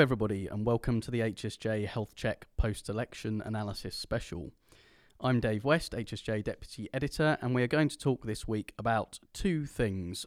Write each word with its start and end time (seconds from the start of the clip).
Everybody, 0.00 0.46
and 0.46 0.64
welcome 0.64 1.02
to 1.02 1.10
the 1.10 1.20
HSJ 1.20 1.86
Health 1.86 2.14
Check 2.14 2.46
post 2.56 2.88
election 2.88 3.42
analysis 3.44 3.94
special. 3.94 4.50
I'm 5.20 5.40
Dave 5.40 5.62
West, 5.62 5.92
HSJ 5.92 6.42
Deputy 6.42 6.88
Editor, 6.94 7.36
and 7.42 7.54
we 7.54 7.62
are 7.62 7.66
going 7.66 7.90
to 7.90 7.98
talk 7.98 8.24
this 8.24 8.48
week 8.48 8.72
about 8.78 9.18
two 9.34 9.66
things 9.66 10.24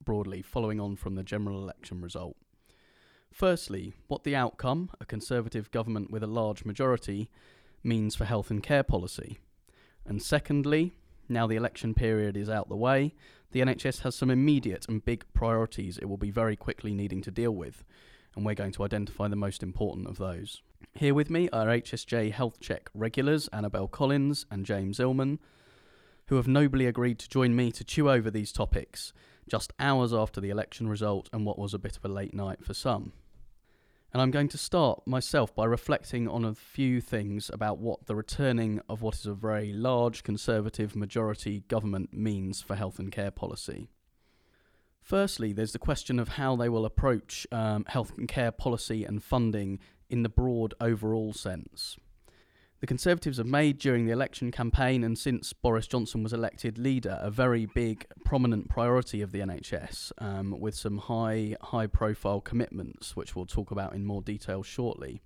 broadly 0.00 0.40
following 0.40 0.78
on 0.78 0.94
from 0.94 1.16
the 1.16 1.24
general 1.24 1.60
election 1.60 2.00
result. 2.00 2.36
Firstly, 3.32 3.92
what 4.06 4.22
the 4.22 4.36
outcome, 4.36 4.88
a 5.00 5.04
Conservative 5.04 5.68
government 5.72 6.12
with 6.12 6.22
a 6.22 6.28
large 6.28 6.64
majority, 6.64 7.28
means 7.82 8.14
for 8.14 8.24
health 8.24 8.52
and 8.52 8.62
care 8.62 8.84
policy. 8.84 9.40
And 10.06 10.22
secondly, 10.22 10.92
now 11.28 11.48
the 11.48 11.56
election 11.56 11.92
period 11.92 12.36
is 12.36 12.48
out 12.48 12.68
the 12.68 12.76
way, 12.76 13.16
the 13.50 13.60
NHS 13.62 14.02
has 14.02 14.14
some 14.14 14.30
immediate 14.30 14.86
and 14.88 15.04
big 15.04 15.24
priorities 15.32 15.98
it 15.98 16.08
will 16.08 16.18
be 16.18 16.30
very 16.30 16.54
quickly 16.54 16.94
needing 16.94 17.20
to 17.22 17.32
deal 17.32 17.50
with, 17.50 17.82
and 18.36 18.44
we're 18.44 18.54
going 18.54 18.72
to 18.72 18.84
identify 18.84 19.28
the 19.28 19.36
most 19.36 19.62
important 19.62 20.08
of 20.08 20.18
those. 20.18 20.62
Here 20.94 21.14
with 21.14 21.30
me 21.30 21.48
are 21.50 21.66
HSJ 21.66 22.32
Health 22.32 22.60
Check 22.60 22.90
regulars 22.94 23.48
Annabelle 23.48 23.88
Collins 23.88 24.46
and 24.50 24.66
James 24.66 24.98
Illman, 24.98 25.38
who 26.26 26.36
have 26.36 26.48
nobly 26.48 26.86
agreed 26.86 27.18
to 27.20 27.28
join 27.28 27.56
me 27.56 27.72
to 27.72 27.84
chew 27.84 28.10
over 28.10 28.30
these 28.30 28.52
topics 28.52 29.12
just 29.48 29.72
hours 29.80 30.12
after 30.12 30.40
the 30.40 30.50
election 30.50 30.88
result 30.88 31.28
and 31.32 31.44
what 31.46 31.58
was 31.58 31.74
a 31.74 31.78
bit 31.78 31.96
of 31.96 32.04
a 32.04 32.08
late 32.08 32.34
night 32.34 32.64
for 32.64 32.74
some. 32.74 33.12
And 34.12 34.22
I'm 34.22 34.30
going 34.30 34.48
to 34.48 34.58
start 34.58 35.06
myself 35.06 35.54
by 35.54 35.66
reflecting 35.66 36.28
on 36.28 36.44
a 36.44 36.54
few 36.54 37.00
things 37.00 37.50
about 37.52 37.78
what 37.78 38.06
the 38.06 38.16
returning 38.16 38.80
of 38.88 39.02
what 39.02 39.16
is 39.16 39.26
a 39.26 39.34
very 39.34 39.72
large 39.72 40.22
Conservative 40.22 40.96
majority 40.96 41.64
government 41.68 42.14
means 42.14 42.62
for 42.62 42.74
health 42.74 42.98
and 42.98 43.12
care 43.12 43.30
policy. 43.30 43.90
Firstly, 45.08 45.54
there's 45.54 45.72
the 45.72 45.78
question 45.78 46.18
of 46.18 46.28
how 46.28 46.54
they 46.54 46.68
will 46.68 46.84
approach 46.84 47.46
um, 47.50 47.86
health 47.88 48.12
and 48.18 48.28
care 48.28 48.52
policy 48.52 49.04
and 49.04 49.24
funding 49.24 49.78
in 50.10 50.22
the 50.22 50.28
broad 50.28 50.74
overall 50.82 51.32
sense. 51.32 51.96
The 52.80 52.86
Conservatives 52.86 53.38
have 53.38 53.46
made 53.46 53.78
during 53.78 54.04
the 54.04 54.12
election 54.12 54.50
campaign 54.50 55.02
and 55.02 55.18
since 55.18 55.54
Boris 55.54 55.86
Johnson 55.86 56.22
was 56.22 56.34
elected 56.34 56.76
leader 56.76 57.18
a 57.22 57.30
very 57.30 57.64
big, 57.64 58.04
prominent 58.26 58.68
priority 58.68 59.22
of 59.22 59.32
the 59.32 59.38
NHS, 59.38 60.12
um, 60.18 60.60
with 60.60 60.74
some 60.74 60.98
high, 60.98 61.56
high-profile 61.62 62.42
commitments, 62.42 63.16
which 63.16 63.34
we'll 63.34 63.46
talk 63.46 63.70
about 63.70 63.94
in 63.94 64.04
more 64.04 64.20
detail 64.20 64.62
shortly. 64.62 65.22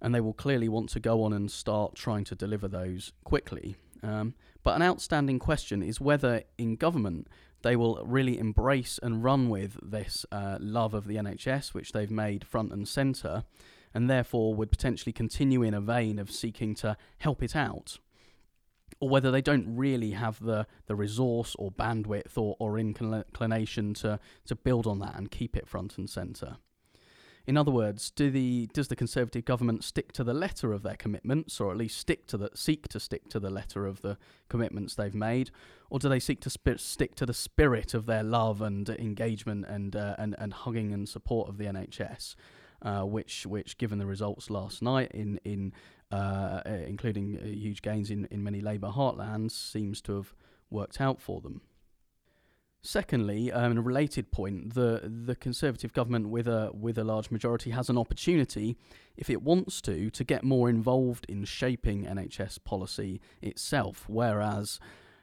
And 0.00 0.14
they 0.14 0.22
will 0.22 0.32
clearly 0.32 0.70
want 0.70 0.88
to 0.88 1.00
go 1.00 1.22
on 1.22 1.34
and 1.34 1.50
start 1.50 1.96
trying 1.96 2.24
to 2.24 2.34
deliver 2.34 2.66
those 2.66 3.12
quickly. 3.24 3.76
Um, 4.02 4.32
but 4.62 4.74
an 4.76 4.82
outstanding 4.82 5.38
question 5.38 5.82
is 5.82 6.00
whether 6.00 6.44
in 6.56 6.76
government 6.76 7.28
they 7.62 7.76
will 7.76 8.02
really 8.04 8.38
embrace 8.38 8.98
and 9.02 9.22
run 9.22 9.48
with 9.48 9.78
this 9.82 10.24
uh, 10.32 10.58
love 10.60 10.94
of 10.94 11.06
the 11.06 11.16
NHS, 11.16 11.74
which 11.74 11.92
they've 11.92 12.10
made 12.10 12.44
front 12.44 12.72
and 12.72 12.86
centre 12.88 13.44
and 13.94 14.08
therefore 14.08 14.54
would 14.54 14.70
potentially 14.70 15.12
continue 15.12 15.62
in 15.62 15.74
a 15.74 15.80
vein 15.80 16.18
of 16.18 16.30
seeking 16.30 16.74
to 16.76 16.96
help 17.18 17.42
it 17.42 17.56
out, 17.56 17.98
or 19.00 19.08
whether 19.08 19.30
they 19.30 19.42
don't 19.42 19.76
really 19.76 20.12
have 20.12 20.38
the, 20.40 20.66
the 20.86 20.94
resource 20.94 21.56
or 21.58 21.70
bandwidth 21.70 22.36
or, 22.36 22.56
or 22.58 22.78
inclination 22.78 23.94
to, 23.94 24.18
to 24.46 24.54
build 24.54 24.86
on 24.86 24.98
that 25.00 25.16
and 25.16 25.30
keep 25.30 25.56
it 25.56 25.66
front 25.66 25.98
and 25.98 26.08
centre. 26.08 26.56
In 27.46 27.56
other 27.56 27.70
words, 27.70 28.10
do 28.10 28.30
the 28.30 28.68
does 28.72 28.88
the 28.88 28.96
Conservative 28.96 29.44
government 29.44 29.82
stick 29.84 30.12
to 30.12 30.24
the 30.24 30.34
letter 30.34 30.72
of 30.72 30.82
their 30.82 30.96
commitments, 30.96 31.60
or 31.60 31.70
at 31.70 31.76
least 31.76 31.98
stick 31.98 32.26
to 32.28 32.36
the 32.36 32.50
seek 32.54 32.88
to 32.88 33.00
stick 33.00 33.28
to 33.30 33.40
the 33.40 33.50
letter 33.50 33.86
of 33.86 34.02
the 34.02 34.18
commitments 34.48 34.94
they've 34.94 35.14
made, 35.14 35.50
or 35.88 35.98
do 35.98 36.08
they 36.08 36.20
seek 36.20 36.40
to 36.40 36.50
sp- 36.50 36.78
stick 36.78 37.14
to 37.16 37.26
the 37.26 37.34
spirit 37.34 37.94
of 37.94 38.06
their 38.06 38.22
love 38.22 38.62
and 38.62 38.88
engagement 38.90 39.66
and 39.66 39.96
uh, 39.96 40.14
and 40.18 40.36
and 40.38 40.52
hugging 40.52 40.92
and 40.92 41.08
support 41.08 41.48
of 41.48 41.58
the 41.58 41.64
NHS? 41.64 42.34
uh, 42.82 43.02
which 43.02 43.46
which 43.46 43.78
given 43.78 43.98
the 43.98 44.06
results 44.06 44.50
last 44.50 44.82
night 44.82 45.10
in 45.12 45.38
in 45.44 45.72
uh, 46.10 46.60
including 46.86 47.38
uh, 47.40 47.46
huge 47.46 47.82
gains 47.82 48.10
in, 48.10 48.26
in 48.30 48.42
many 48.42 48.60
Labour 48.60 48.88
heartlands 48.88 49.52
seems 49.52 50.00
to 50.02 50.16
have 50.16 50.34
worked 50.68 51.00
out 51.00 51.20
for 51.20 51.40
them. 51.40 51.60
Secondly, 52.82 53.52
um, 53.52 53.76
a 53.76 53.82
related 53.82 54.30
point, 54.30 54.72
the 54.74 55.02
the 55.04 55.36
Conservative 55.36 55.92
government 55.92 56.30
with 56.30 56.48
a 56.48 56.70
with 56.72 56.96
a 56.96 57.04
large 57.04 57.30
majority 57.30 57.70
has 57.70 57.90
an 57.90 57.98
opportunity, 57.98 58.76
if 59.18 59.28
it 59.28 59.42
wants 59.42 59.82
to, 59.82 60.08
to 60.10 60.24
get 60.24 60.44
more 60.44 60.70
involved 60.70 61.26
in 61.28 61.44
shaping 61.44 62.04
NHS 62.04 62.64
policy 62.64 63.20
itself. 63.42 64.06
Whereas 64.08 64.80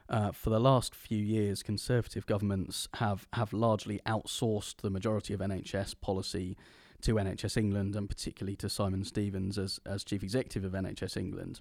uh, 0.08 0.30
for 0.30 0.50
the 0.50 0.60
last 0.60 0.94
few 0.94 1.18
years, 1.18 1.64
Conservative 1.64 2.26
governments 2.26 2.88
have 2.94 3.26
have 3.32 3.52
largely 3.52 4.00
outsourced 4.06 4.76
the 4.76 4.90
majority 4.90 5.34
of 5.34 5.40
NHS 5.40 6.00
policy 6.00 6.56
to 7.02 7.14
NHS 7.14 7.56
England 7.56 7.96
and 7.96 8.08
particularly 8.08 8.56
to 8.56 8.68
Simon 8.68 9.04
Stevens 9.04 9.58
as, 9.58 9.80
as 9.84 10.04
chief 10.04 10.22
executive 10.22 10.64
of 10.64 10.72
NHS 10.72 11.16
England. 11.16 11.60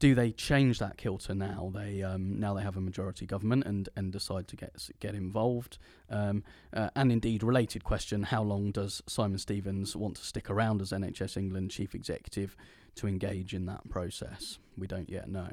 Do 0.00 0.14
they 0.14 0.32
change 0.32 0.78
that 0.78 0.96
kilter 0.96 1.34
now? 1.34 1.70
They 1.74 2.02
um, 2.02 2.40
now 2.40 2.54
they 2.54 2.62
have 2.62 2.76
a 2.76 2.80
majority 2.80 3.26
government 3.26 3.64
and, 3.66 3.88
and 3.96 4.10
decide 4.10 4.48
to 4.48 4.56
get 4.56 4.88
get 4.98 5.14
involved. 5.14 5.78
Um, 6.08 6.42
uh, 6.72 6.88
and 6.96 7.12
indeed, 7.12 7.42
related 7.42 7.84
question: 7.84 8.24
How 8.24 8.42
long 8.42 8.72
does 8.72 9.02
Simon 9.06 9.38
Stevens 9.38 9.94
want 9.94 10.16
to 10.16 10.24
stick 10.24 10.48
around 10.48 10.80
as 10.80 10.90
NHS 10.90 11.36
England 11.36 11.70
chief 11.70 11.94
executive 11.94 12.56
to 12.96 13.06
engage 13.06 13.52
in 13.52 13.66
that 13.66 13.88
process? 13.90 14.58
We 14.76 14.86
don't 14.86 15.10
yet 15.10 15.28
know 15.28 15.50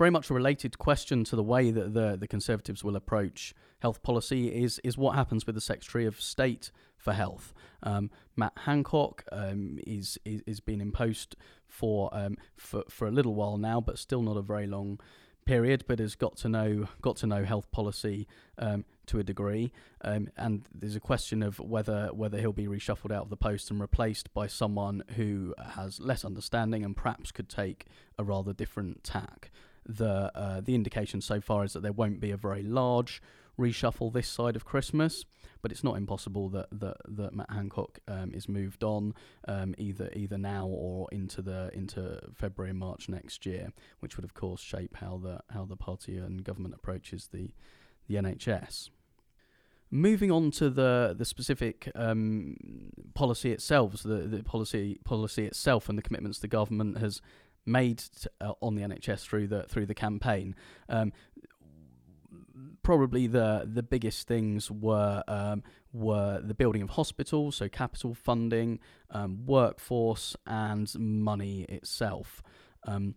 very 0.00 0.10
much 0.10 0.30
a 0.30 0.34
related 0.34 0.78
question 0.78 1.24
to 1.24 1.36
the 1.36 1.42
way 1.42 1.70
that 1.70 1.92
the, 1.92 2.16
the 2.18 2.26
Conservatives 2.26 2.82
will 2.82 2.96
approach 2.96 3.52
health 3.80 4.02
policy 4.02 4.48
is, 4.48 4.80
is 4.82 4.96
what 4.96 5.14
happens 5.14 5.44
with 5.44 5.54
the 5.54 5.60
Secretary 5.60 6.06
of 6.06 6.18
State 6.22 6.72
for 7.00 7.12
Health. 7.12 7.52
Um, 7.82 8.10
Matt 8.36 8.52
Hancock 8.64 9.24
um, 9.32 9.78
is, 9.86 10.18
is, 10.24 10.42
is 10.46 10.60
been 10.60 10.80
in 10.80 10.92
post 10.92 11.34
for, 11.66 12.10
um, 12.12 12.36
for, 12.56 12.84
for 12.88 13.08
a 13.08 13.10
little 13.10 13.34
while 13.34 13.56
now, 13.56 13.80
but 13.80 13.98
still 13.98 14.22
not 14.22 14.36
a 14.36 14.42
very 14.42 14.66
long 14.66 15.00
period, 15.46 15.84
but 15.88 15.98
has 15.98 16.14
got 16.14 16.36
to 16.36 16.48
know 16.48 16.86
got 17.00 17.16
to 17.16 17.26
know 17.26 17.44
health 17.44 17.70
policy 17.72 18.28
um, 18.58 18.84
to 19.06 19.18
a 19.18 19.24
degree, 19.24 19.72
um, 20.02 20.28
and 20.36 20.68
there's 20.72 20.94
a 20.94 21.00
question 21.00 21.42
of 21.42 21.58
whether 21.58 22.10
whether 22.12 22.38
he'll 22.38 22.52
be 22.52 22.66
reshuffled 22.66 23.10
out 23.10 23.22
of 23.22 23.30
the 23.30 23.36
post 23.36 23.70
and 23.70 23.80
replaced 23.80 24.32
by 24.34 24.46
someone 24.46 25.02
who 25.16 25.54
has 25.74 25.98
less 25.98 26.24
understanding 26.24 26.84
and 26.84 26.94
perhaps 26.94 27.32
could 27.32 27.48
take 27.48 27.86
a 28.18 28.22
rather 28.22 28.52
different 28.52 29.02
tack 29.02 29.50
the 29.86 30.30
uh, 30.36 30.60
the 30.60 30.74
indication 30.74 31.20
so 31.20 31.40
far 31.40 31.64
is 31.64 31.72
that 31.72 31.82
there 31.82 31.92
won't 31.92 32.20
be 32.20 32.30
a 32.30 32.36
very 32.36 32.62
large 32.62 33.22
reshuffle 33.60 34.12
this 34.12 34.28
side 34.28 34.56
of 34.56 34.64
Christmas, 34.64 35.24
but 35.62 35.70
it's 35.70 35.84
not 35.84 35.96
impossible 35.96 36.48
that 36.48 36.68
that, 36.72 36.96
that 37.06 37.34
Matt 37.34 37.50
Hancock 37.50 37.98
um, 38.08 38.32
is 38.32 38.48
moved 38.48 38.82
on 38.82 39.14
um, 39.46 39.74
either 39.78 40.10
either 40.14 40.38
now 40.38 40.66
or 40.66 41.08
into 41.12 41.42
the 41.42 41.70
into 41.72 42.20
February 42.34 42.70
and 42.70 42.78
March 42.78 43.08
next 43.08 43.44
year, 43.46 43.72
which 44.00 44.16
would 44.16 44.24
of 44.24 44.34
course 44.34 44.60
shape 44.60 44.96
how 44.96 45.20
the 45.22 45.40
how 45.50 45.64
the 45.64 45.76
party 45.76 46.16
and 46.16 46.42
government 46.42 46.74
approaches 46.74 47.28
the 47.32 47.50
the 48.08 48.16
NHS. 48.16 48.90
Moving 49.92 50.30
on 50.30 50.50
to 50.52 50.70
the 50.70 51.14
the 51.16 51.24
specific 51.24 51.90
um, 51.94 52.56
policy 53.14 53.52
itself, 53.52 54.02
the, 54.02 54.22
the 54.22 54.42
policy 54.42 55.00
policy 55.04 55.46
itself 55.46 55.88
and 55.88 55.98
the 55.98 56.02
commitments 56.02 56.38
the 56.38 56.48
government 56.48 56.98
has 56.98 57.20
made 57.66 58.02
uh, 58.40 58.52
on 58.60 58.74
the 58.74 58.82
NHS 58.82 59.20
through 59.24 59.48
the 59.48 59.64
through 59.64 59.86
the 59.86 59.94
campaign. 59.94 60.54
Um, 60.88 61.12
probably 62.82 63.26
the 63.26 63.68
the 63.72 63.82
biggest 63.82 64.26
things 64.26 64.70
were 64.70 65.22
um, 65.28 65.62
were 65.92 66.40
the 66.40 66.54
building 66.54 66.82
of 66.82 66.90
hospitals, 66.90 67.56
so 67.56 67.68
capital 67.68 68.14
funding, 68.14 68.78
um, 69.10 69.44
workforce, 69.46 70.36
and 70.46 70.92
money 70.98 71.62
itself. 71.68 72.42
Um, 72.86 73.14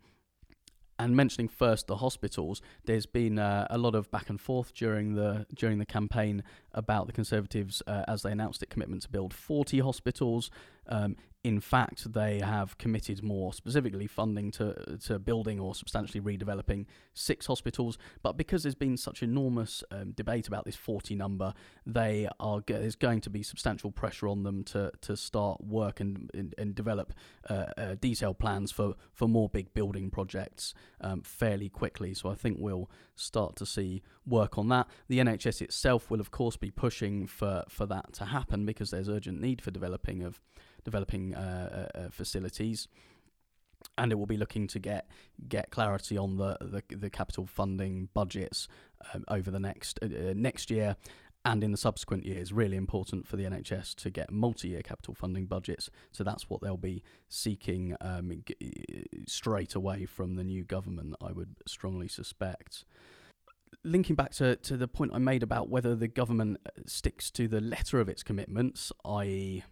and 0.99 1.15
mentioning 1.15 1.47
first 1.47 1.87
the 1.87 1.97
hospitals, 1.97 2.61
there's 2.85 3.05
been 3.05 3.39
uh, 3.39 3.67
a 3.69 3.77
lot 3.77 3.95
of 3.95 4.11
back 4.11 4.29
and 4.29 4.39
forth 4.39 4.73
during 4.73 5.15
the 5.15 5.45
during 5.53 5.79
the 5.79 5.85
campaign 5.85 6.43
about 6.73 7.07
the 7.07 7.13
Conservatives 7.13 7.81
uh, 7.87 8.03
as 8.07 8.23
they 8.23 8.31
announced 8.31 8.59
their 8.59 8.67
commitment 8.69 9.03
to 9.03 9.09
build 9.09 9.33
40 9.33 9.79
hospitals. 9.79 10.49
Um, 10.87 11.15
in 11.43 11.59
fact, 11.59 12.13
they 12.13 12.39
have 12.39 12.77
committed 12.77 13.21
more 13.21 13.51
specifically 13.51 14.07
funding 14.07 14.49
to 14.51 14.97
to 15.05 15.19
building 15.19 15.59
or 15.59 15.75
substantially 15.75 16.21
redeveloping 16.21 16.85
six 17.13 17.47
hospitals. 17.47 17.97
But 18.21 18.37
because 18.37 18.63
there's 18.63 18.75
been 18.75 18.95
such 18.95 19.21
enormous 19.21 19.83
um, 19.91 20.11
debate 20.11 20.47
about 20.47 20.63
this 20.63 20.77
40 20.77 21.15
number, 21.15 21.53
they 21.85 22.29
are 22.39 22.63
there's 22.65 22.95
going 22.95 23.19
to 23.21 23.29
be 23.29 23.43
substantial 23.43 23.91
pressure 23.91 24.29
on 24.29 24.43
them 24.43 24.63
to 24.65 24.91
to 25.01 25.17
start 25.17 25.61
work 25.61 25.99
and 25.99 26.31
and, 26.33 26.55
and 26.57 26.75
develop 26.75 27.13
uh, 27.49 27.65
uh, 27.77 27.95
detailed 27.99 28.39
plans 28.39 28.71
for 28.71 28.95
for 29.11 29.27
more 29.27 29.49
big 29.49 29.73
building 29.73 30.09
projects 30.09 30.73
um, 31.01 31.21
fairly 31.23 31.67
quickly. 31.67 32.13
So 32.13 32.29
I 32.29 32.35
think 32.35 32.57
we'll 32.57 32.89
start 33.17 33.57
to 33.57 33.65
see 33.65 34.01
work 34.25 34.57
on 34.57 34.69
that. 34.69 34.87
The 35.09 35.19
NHS 35.19 35.61
itself 35.61 36.09
will 36.09 36.21
of 36.21 36.31
course 36.31 36.55
be 36.63 36.71
pushing 36.71 37.27
for 37.27 37.63
for 37.67 37.85
that 37.85 38.13
to 38.13 38.25
happen 38.25 38.65
because 38.65 38.89
there's 38.89 39.09
urgent 39.09 39.41
need 39.41 39.61
for 39.61 39.71
developing 39.71 40.23
of 40.23 40.39
developing 40.85 41.35
uh, 41.35 41.89
uh, 41.95 41.99
uh, 41.99 42.09
facilities 42.09 42.87
and 43.97 44.13
it 44.13 44.15
will 44.15 44.25
be 44.25 44.37
looking 44.37 44.65
to 44.65 44.79
get 44.79 45.07
get 45.49 45.69
clarity 45.71 46.17
on 46.17 46.37
the 46.37 46.57
the, 46.61 46.81
the 46.95 47.09
capital 47.09 47.45
funding 47.45 48.07
budgets 48.13 48.67
um, 49.13 49.25
over 49.27 49.51
the 49.51 49.59
next 49.59 49.99
uh, 50.01 50.05
uh, 50.05 50.33
next 50.35 50.71
year 50.71 50.95
and 51.45 51.61
in 51.61 51.71
the 51.71 51.77
subsequent 51.77 52.25
years, 52.25 52.53
really 52.53 52.77
important 52.77 53.27
for 53.27 53.35
the 53.35 53.43
NHS 53.43 53.95
to 53.95 54.09
get 54.09 54.31
multi-year 54.31 54.81
capital 54.81 55.13
funding 55.13 55.45
budgets. 55.45 55.89
So 56.13 56.23
that's 56.23 56.49
what 56.49 56.61
they'll 56.61 56.77
be 56.77 57.03
seeking 57.27 57.97
um, 57.99 58.31
g- 58.45 59.05
straight 59.27 59.75
away 59.75 60.05
from 60.05 60.35
the 60.35 60.45
new 60.45 60.63
government. 60.63 61.15
I 61.21 61.33
would 61.33 61.55
strongly 61.67 62.07
suspect. 62.07 62.85
Linking 63.83 64.15
back 64.15 64.31
to, 64.33 64.55
to 64.55 64.77
the 64.77 64.87
point 64.87 65.11
I 65.13 65.17
made 65.17 65.43
about 65.43 65.69
whether 65.69 65.95
the 65.95 66.07
government 66.07 66.59
uh, 66.65 66.69
sticks 66.85 67.29
to 67.31 67.47
the 67.47 67.59
letter 67.59 67.99
of 67.99 68.07
its 68.07 68.23
commitments, 68.23 68.91
i.e., 69.03 69.63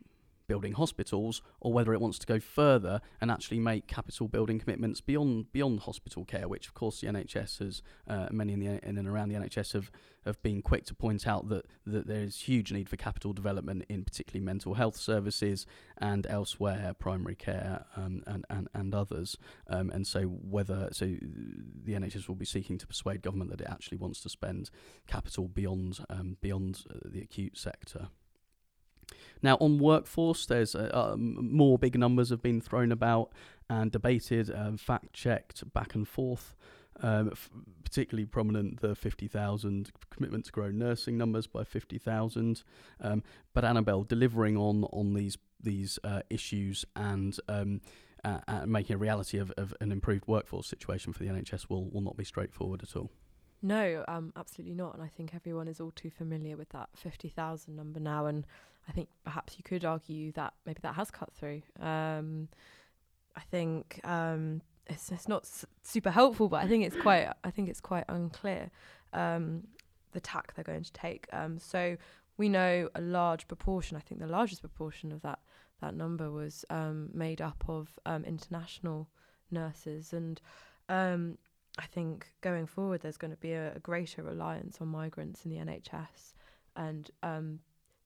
building 0.51 0.73
hospitals 0.73 1.41
or 1.61 1.71
whether 1.71 1.93
it 1.93 2.01
wants 2.01 2.19
to 2.19 2.27
go 2.27 2.37
further 2.37 2.99
and 3.21 3.31
actually 3.31 3.57
make 3.57 3.87
capital 3.87 4.27
building 4.27 4.59
commitments 4.59 4.99
beyond 4.99 5.49
beyond 5.53 5.79
hospital 5.79 6.25
care, 6.25 6.45
which 6.45 6.67
of 6.67 6.73
course 6.73 6.99
the 6.99 7.07
NHS 7.07 7.59
has 7.59 7.81
uh, 8.05 8.27
many 8.31 8.51
in, 8.51 8.59
the, 8.59 8.85
in 8.85 8.97
and 8.97 9.07
around 9.07 9.29
the 9.29 9.35
NHS 9.35 9.71
have 9.71 9.89
have 10.25 10.43
been 10.43 10.61
quick 10.61 10.83
to 10.85 10.93
point 10.93 11.25
out 11.25 11.47
that 11.47 11.65
that 11.85 12.05
there 12.05 12.21
is 12.21 12.41
huge 12.41 12.73
need 12.73 12.89
for 12.89 12.97
capital 12.97 13.31
development 13.31 13.85
in 13.87 14.03
particularly 14.03 14.43
mental 14.43 14.73
health 14.73 14.97
services 14.97 15.65
and 15.97 16.27
elsewhere, 16.27 16.93
primary 16.99 17.35
care 17.35 17.85
um, 17.95 18.21
and, 18.27 18.43
and 18.49 18.67
and 18.73 18.93
others. 18.93 19.37
Um, 19.69 19.89
and 19.89 20.05
so 20.05 20.23
whether 20.23 20.89
so 20.91 21.05
the 21.05 21.93
NHS 21.93 22.27
will 22.27 22.35
be 22.35 22.45
seeking 22.45 22.77
to 22.77 22.85
persuade 22.85 23.21
government 23.21 23.51
that 23.51 23.61
it 23.61 23.67
actually 23.69 23.99
wants 23.99 24.19
to 24.23 24.29
spend 24.29 24.69
capital 25.07 25.47
beyond 25.47 26.03
um, 26.09 26.35
beyond 26.41 26.83
uh, 26.89 26.97
the 27.05 27.21
acute 27.21 27.57
sector. 27.57 28.09
Now, 29.41 29.57
on 29.59 29.79
workforce, 29.79 30.45
there's 30.45 30.75
uh, 30.75 30.89
uh, 30.93 31.15
more 31.17 31.77
big 31.77 31.97
numbers 31.97 32.29
have 32.29 32.41
been 32.41 32.61
thrown 32.61 32.91
about 32.91 33.31
and 33.69 33.91
debated, 33.91 34.51
uh, 34.51 34.71
fact 34.73 35.13
checked 35.13 35.71
back 35.73 35.95
and 35.95 36.07
forth. 36.07 36.55
Um, 37.03 37.29
f- 37.31 37.49
particularly 37.83 38.25
prominent 38.25 38.81
the 38.81 38.95
50,000 38.95 39.91
commitment 40.11 40.45
to 40.45 40.51
grow 40.51 40.69
nursing 40.69 41.17
numbers 41.17 41.47
by 41.47 41.63
50,000. 41.63 42.63
Um, 42.99 43.23
but 43.53 43.65
Annabelle 43.65 44.03
delivering 44.03 44.55
on 44.57 44.83
on 44.91 45.13
these 45.13 45.37
these 45.63 45.97
uh, 46.03 46.21
issues 46.29 46.85
and 46.95 47.37
um, 47.47 47.81
uh, 48.23 48.65
making 48.65 48.95
a 48.95 48.97
reality 48.97 49.37
of, 49.37 49.51
of 49.51 49.73
an 49.81 49.91
improved 49.91 50.27
workforce 50.27 50.67
situation 50.67 51.13
for 51.13 51.23
the 51.23 51.29
NHS 51.29 51.69
will, 51.69 51.89
will 51.89 52.01
not 52.01 52.17
be 52.17 52.23
straightforward 52.23 52.83
at 52.83 52.95
all. 52.95 53.09
No, 53.61 54.03
um, 54.07 54.33
absolutely 54.35 54.73
not. 54.75 54.95
And 54.95 55.03
I 55.03 55.07
think 55.07 55.35
everyone 55.35 55.67
is 55.67 55.79
all 55.79 55.91
too 55.91 56.09
familiar 56.09 56.57
with 56.57 56.69
that 56.69 56.89
50,000 56.95 57.75
number 57.75 57.99
now. 57.99 58.25
And 58.25 58.45
I 58.87 58.91
think 58.91 59.09
perhaps 59.23 59.55
you 59.57 59.63
could 59.63 59.85
argue 59.85 60.31
that 60.33 60.53
maybe 60.65 60.79
that 60.81 60.95
has 60.95 61.11
cut 61.11 61.31
through. 61.33 61.61
Um, 61.79 62.47
I 63.35 63.41
think 63.41 64.01
um, 64.03 64.61
it's 64.87 65.11
it's 65.11 65.27
not 65.27 65.47
super 65.83 66.11
helpful, 66.11 66.49
but 66.49 66.63
I 66.63 66.67
think 66.67 66.85
it's 66.85 66.95
quite 66.97 67.29
I 67.43 67.51
think 67.51 67.69
it's 67.69 67.79
quite 67.79 68.05
unclear 68.09 68.71
um, 69.13 69.67
the 70.11 70.19
tack 70.19 70.53
they're 70.55 70.63
going 70.63 70.83
to 70.83 70.93
take. 70.93 71.27
Um, 71.31 71.59
so 71.59 71.97
we 72.37 72.49
know 72.49 72.89
a 72.95 73.01
large 73.01 73.47
proportion. 73.47 73.95
I 73.95 74.01
think 74.01 74.19
the 74.19 74.27
largest 74.27 74.61
proportion 74.61 75.11
of 75.11 75.21
that 75.21 75.39
that 75.81 75.95
number 75.95 76.29
was 76.29 76.65
um, 76.69 77.09
made 77.13 77.41
up 77.41 77.63
of 77.67 77.99
international 78.25 79.07
nurses, 79.49 80.13
and 80.13 80.41
um, 80.89 81.37
I 81.77 81.85
think 81.85 82.27
going 82.41 82.65
forward 82.67 83.01
there's 83.01 83.17
going 83.17 83.31
to 83.31 83.37
be 83.37 83.53
a, 83.53 83.75
a 83.75 83.79
greater 83.79 84.23
reliance 84.23 84.79
on 84.81 84.89
migrants 84.89 85.45
in 85.45 85.51
the 85.51 85.57
NHS, 85.57 86.33
and 86.75 87.09
um, 87.23 87.59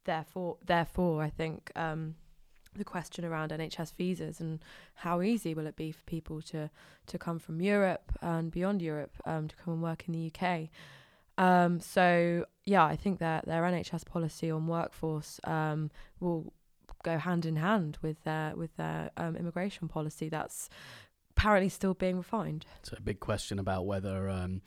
therefore, 0.05 0.57
therefore, 0.65 1.23
I 1.23 1.29
think 1.29 1.71
um, 1.75 2.15
the 2.75 2.83
question 2.83 3.25
around 3.25 3.51
NHS 3.51 3.93
visas 3.95 4.39
and 4.39 4.59
how 4.95 5.21
easy 5.21 5.53
will 5.53 5.67
it 5.67 5.75
be 5.75 5.91
for 5.91 6.03
people 6.03 6.41
to 6.43 6.69
to 7.07 7.17
come 7.17 7.39
from 7.39 7.61
Europe 7.61 8.11
and 8.21 8.51
beyond 8.51 8.81
Europe 8.81 9.15
um, 9.25 9.47
to 9.47 9.55
come 9.55 9.73
and 9.75 9.83
work 9.83 10.03
in 10.07 10.13
the 10.13 10.31
UK. 10.31 10.69
Um, 11.37 11.79
so 11.79 12.45
yeah, 12.65 12.85
I 12.85 12.95
think 12.95 13.19
that 13.19 13.45
their 13.45 13.63
NHS 13.63 14.05
policy 14.05 14.49
on 14.49 14.67
workforce 14.67 15.39
um, 15.43 15.91
will 16.19 16.53
go 17.03 17.17
hand 17.17 17.45
in 17.45 17.55
hand 17.57 17.97
with 18.01 18.23
their 18.23 18.55
with 18.55 18.75
their 18.77 19.11
um, 19.17 19.35
immigration 19.35 19.87
policy. 19.87 20.29
That's 20.29 20.69
apparently 21.35 21.69
still 21.69 21.93
being 21.93 22.17
refined. 22.17 22.65
It's 22.79 22.91
a 22.91 23.01
big 23.01 23.19
question 23.19 23.59
about 23.59 23.85
whether 23.85 24.29
um, 24.29 24.61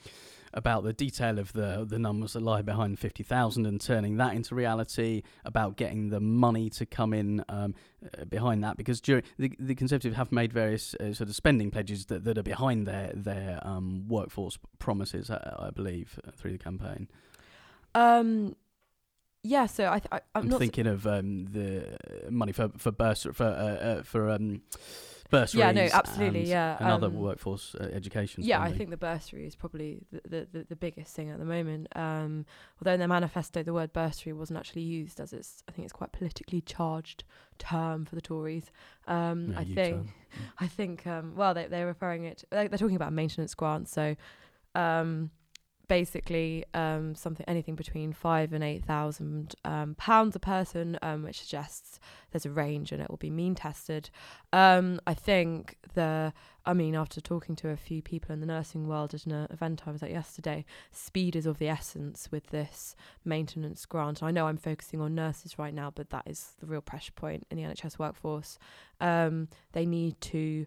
about 0.55 0.83
the 0.85 0.93
detail 0.93 1.39
of 1.39 1.53
the 1.53 1.87
the 1.89 1.99
numbers 1.99 2.33
that 2.33 2.43
lie 2.43 2.63
behind 2.63 2.99
fifty 2.99 3.23
thousand 3.23 3.67
and 3.67 3.81
turning 3.81 4.17
that 4.17 4.35
into 4.35 4.55
reality. 4.55 5.23
About 5.45 5.77
getting 5.77 6.11
the 6.11 6.21
money 6.21 6.71
to 6.71 6.87
come 6.87 7.13
in 7.13 7.45
um, 7.49 7.75
uh, 8.05 8.25
behind 8.25 8.63
that, 8.65 8.77
because 8.77 9.01
during 9.01 9.23
the 9.39 9.53
the 9.59 9.75
Conservatives 9.75 10.17
have 10.17 10.33
made 10.33 10.53
various 10.53 10.95
uh, 10.95 11.13
sort 11.15 11.29
of 11.29 11.37
spending 11.37 11.71
pledges 11.71 12.07
that, 12.07 12.25
that 12.25 12.39
are 12.39 12.43
behind 12.43 12.87
their 12.87 13.13
their 13.15 13.61
um, 13.63 14.07
workforce 14.09 14.59
promises, 14.79 15.31
I, 15.31 15.69
I 15.69 15.71
believe, 15.71 16.19
uh, 16.27 16.31
through 16.33 16.53
the 16.53 16.59
campaign. 16.59 17.09
Um, 17.95 18.57
yeah, 19.43 19.67
so 19.67 19.91
I, 19.91 19.99
th- 20.01 20.23
I 20.35 20.41
not 20.43 20.59
thinking 20.59 20.87
of 20.87 21.07
um, 21.07 21.47
the 21.47 21.97
money 22.31 22.53
for 22.53 22.71
for 22.77 22.91
bursar 22.91 23.33
for 23.33 23.45
uh, 23.45 23.49
uh, 23.49 24.03
for 24.03 24.31
um, 24.31 24.63
bursaries. 25.31 25.55
Yeah, 25.55 25.73
no, 25.73 25.89
absolutely, 25.93 26.41
and, 26.41 26.49
yeah, 26.49 26.77
and 26.79 26.89
other 26.89 27.09
um, 27.09 27.19
workforce 27.19 27.75
uh, 27.75 27.85
education. 27.93 28.45
Yeah, 28.45 28.61
I 28.61 28.73
think 28.73 28.91
the 28.91 28.97
bursary 28.97 29.47
is 29.47 29.55
probably 29.55 30.01
the, 30.11 30.21
the, 30.25 30.49
the, 30.53 30.65
the 30.71 30.77
biggest 30.77 31.15
thing 31.15 31.31
at 31.31 31.39
the 31.39 31.45
moment. 31.45 31.89
Um, 31.95 32.47
although 32.81 32.93
in 32.93 32.99
their 32.99 33.09
manifesto 33.09 33.63
the 33.63 33.73
word 33.73 33.93
bursary 33.93 34.33
wasn't 34.33 34.59
actually 34.59 34.83
used, 34.83 35.21
as 35.21 35.33
it's 35.33 35.63
I 35.69 35.73
think 35.73 35.85
it's 35.85 35.93
quite 35.93 36.13
politically 36.13 36.61
charged 36.61 37.25
term 37.59 38.05
for 38.05 38.15
the 38.15 38.23
Tories. 38.23 38.71
Um, 39.07 39.53
Yeah, 39.53 39.61
I 39.61 39.65
think 39.65 40.09
I 40.59 40.67
think 40.67 41.07
um, 41.07 41.35
well 41.37 41.55
they 41.55 41.67
they're 41.67 41.87
referring 41.87 42.25
it 42.25 42.45
they're, 42.51 42.69
they're 42.69 42.79
talking 42.79 42.97
about 42.97 43.13
maintenance 43.13 43.55
grants. 43.55 43.93
So 43.93 44.17
um, 44.75 45.31
basically 45.89 46.65
um, 46.75 47.15
something 47.15 47.45
anything 47.49 47.75
between 47.75 48.13
five 48.13 48.53
and 48.53 48.63
eight 48.63 48.85
thousand 48.85 49.55
um, 49.65 49.95
pounds 49.97 50.37
a 50.37 50.39
person, 50.39 50.99
um, 51.03 51.23
which 51.23 51.41
suggests 51.41 51.99
there's 52.31 52.47
a 52.47 52.51
range 52.51 52.93
and 52.93 53.03
it 53.03 53.09
will 53.11 53.17
be 53.17 53.31
mean 53.31 53.55
tested. 53.55 54.11
Um, 54.53 55.01
I 55.07 55.15
think 55.15 55.77
the 55.95 56.33
I 56.65 56.75
mean 56.75 56.95
after 56.95 57.21
talking 57.21 57.57
to 57.57 57.71
a 57.71 57.77
few 57.77 58.03
people 58.03 58.33
in 58.33 58.41
the 58.41 58.47
nursing 58.47 58.87
world 58.87 59.15
at 59.15 59.27
an 59.27 59.49
event 59.51 59.83
I 59.87 59.91
was 59.91 60.03
at 60.03 60.11
yesterday, 60.11 60.65
speed 60.93 61.35
is 61.35 61.47
of 61.47 61.59
the 61.59 61.69
essence 61.69 62.29
with 62.31 62.49
this 62.49 62.95
maintenance 63.25 63.85
grant. 63.87 64.23
I 64.23 64.31
know 64.31 64.47
I'm 64.47 64.59
focusing 64.59 65.01
on 65.01 65.15
nurses 65.15 65.59
right 65.59 65.75
now, 65.75 65.91
but 65.95 66.11
that 66.11 66.25
is 66.27 66.53
the 66.61 66.67
real 66.67 66.83
pressure 66.83 67.13
point 67.13 67.47
in 67.51 67.57
the 67.57 67.65
NHS 67.65 67.99
workforce. 67.99 68.59
Um, 69.01 69.49
they 69.73 69.87
need 69.87 70.21
to 70.21 70.67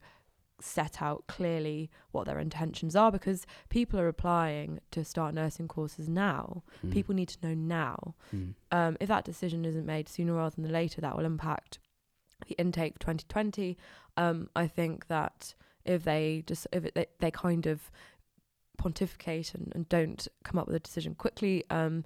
set 0.63 1.01
out 1.01 1.25
clearly 1.27 1.89
what 2.12 2.25
their 2.25 2.39
intentions 2.39 2.96
are 2.96 3.12
because 3.12 3.46
people 3.70 4.00
are 4.00 4.08
applying 4.08 4.80
to 4.91 5.03
start 5.03 5.34
nursing 5.34 5.68
courses 5.68 6.08
now. 6.08 6.63
Mm. 6.86 6.91
People 6.91 7.15
need 7.15 7.30
to 7.30 7.48
know 7.48 7.53
now. 7.53 8.15
Mm. 8.36 8.53
Um, 8.72 8.98
if 9.00 9.08
that 9.08 9.25
decision 9.25 9.65
isn't 9.65 9.86
made 9.86 10.10
sooner 10.10 10.34
rather 10.34 10.56
than 10.62 10.72
later, 10.72 11.01
that 11.01 11.18
will 11.18 11.25
impact 11.25 11.80
the 12.48 12.56
intake 12.56 12.94
for 12.94 13.00
2020. 13.00 13.77
Um, 14.18 14.50
I 14.56 14.68
think 14.68 15.08
that 15.08 15.53
if 15.86 16.03
they 16.03 16.44
just 16.46 16.68
if 16.72 16.86
it, 16.86 16.96
they, 16.96 17.08
they 17.20 17.32
kind 17.32 17.65
of 17.65 17.91
pontificate 18.77 19.53
and, 19.53 19.72
and 19.75 19.89
don't 19.89 20.27
come 20.44 20.58
up 20.58 20.68
with 20.68 20.75
a 20.75 20.80
decision 20.80 21.15
quickly, 21.15 21.63
um, 21.70 22.03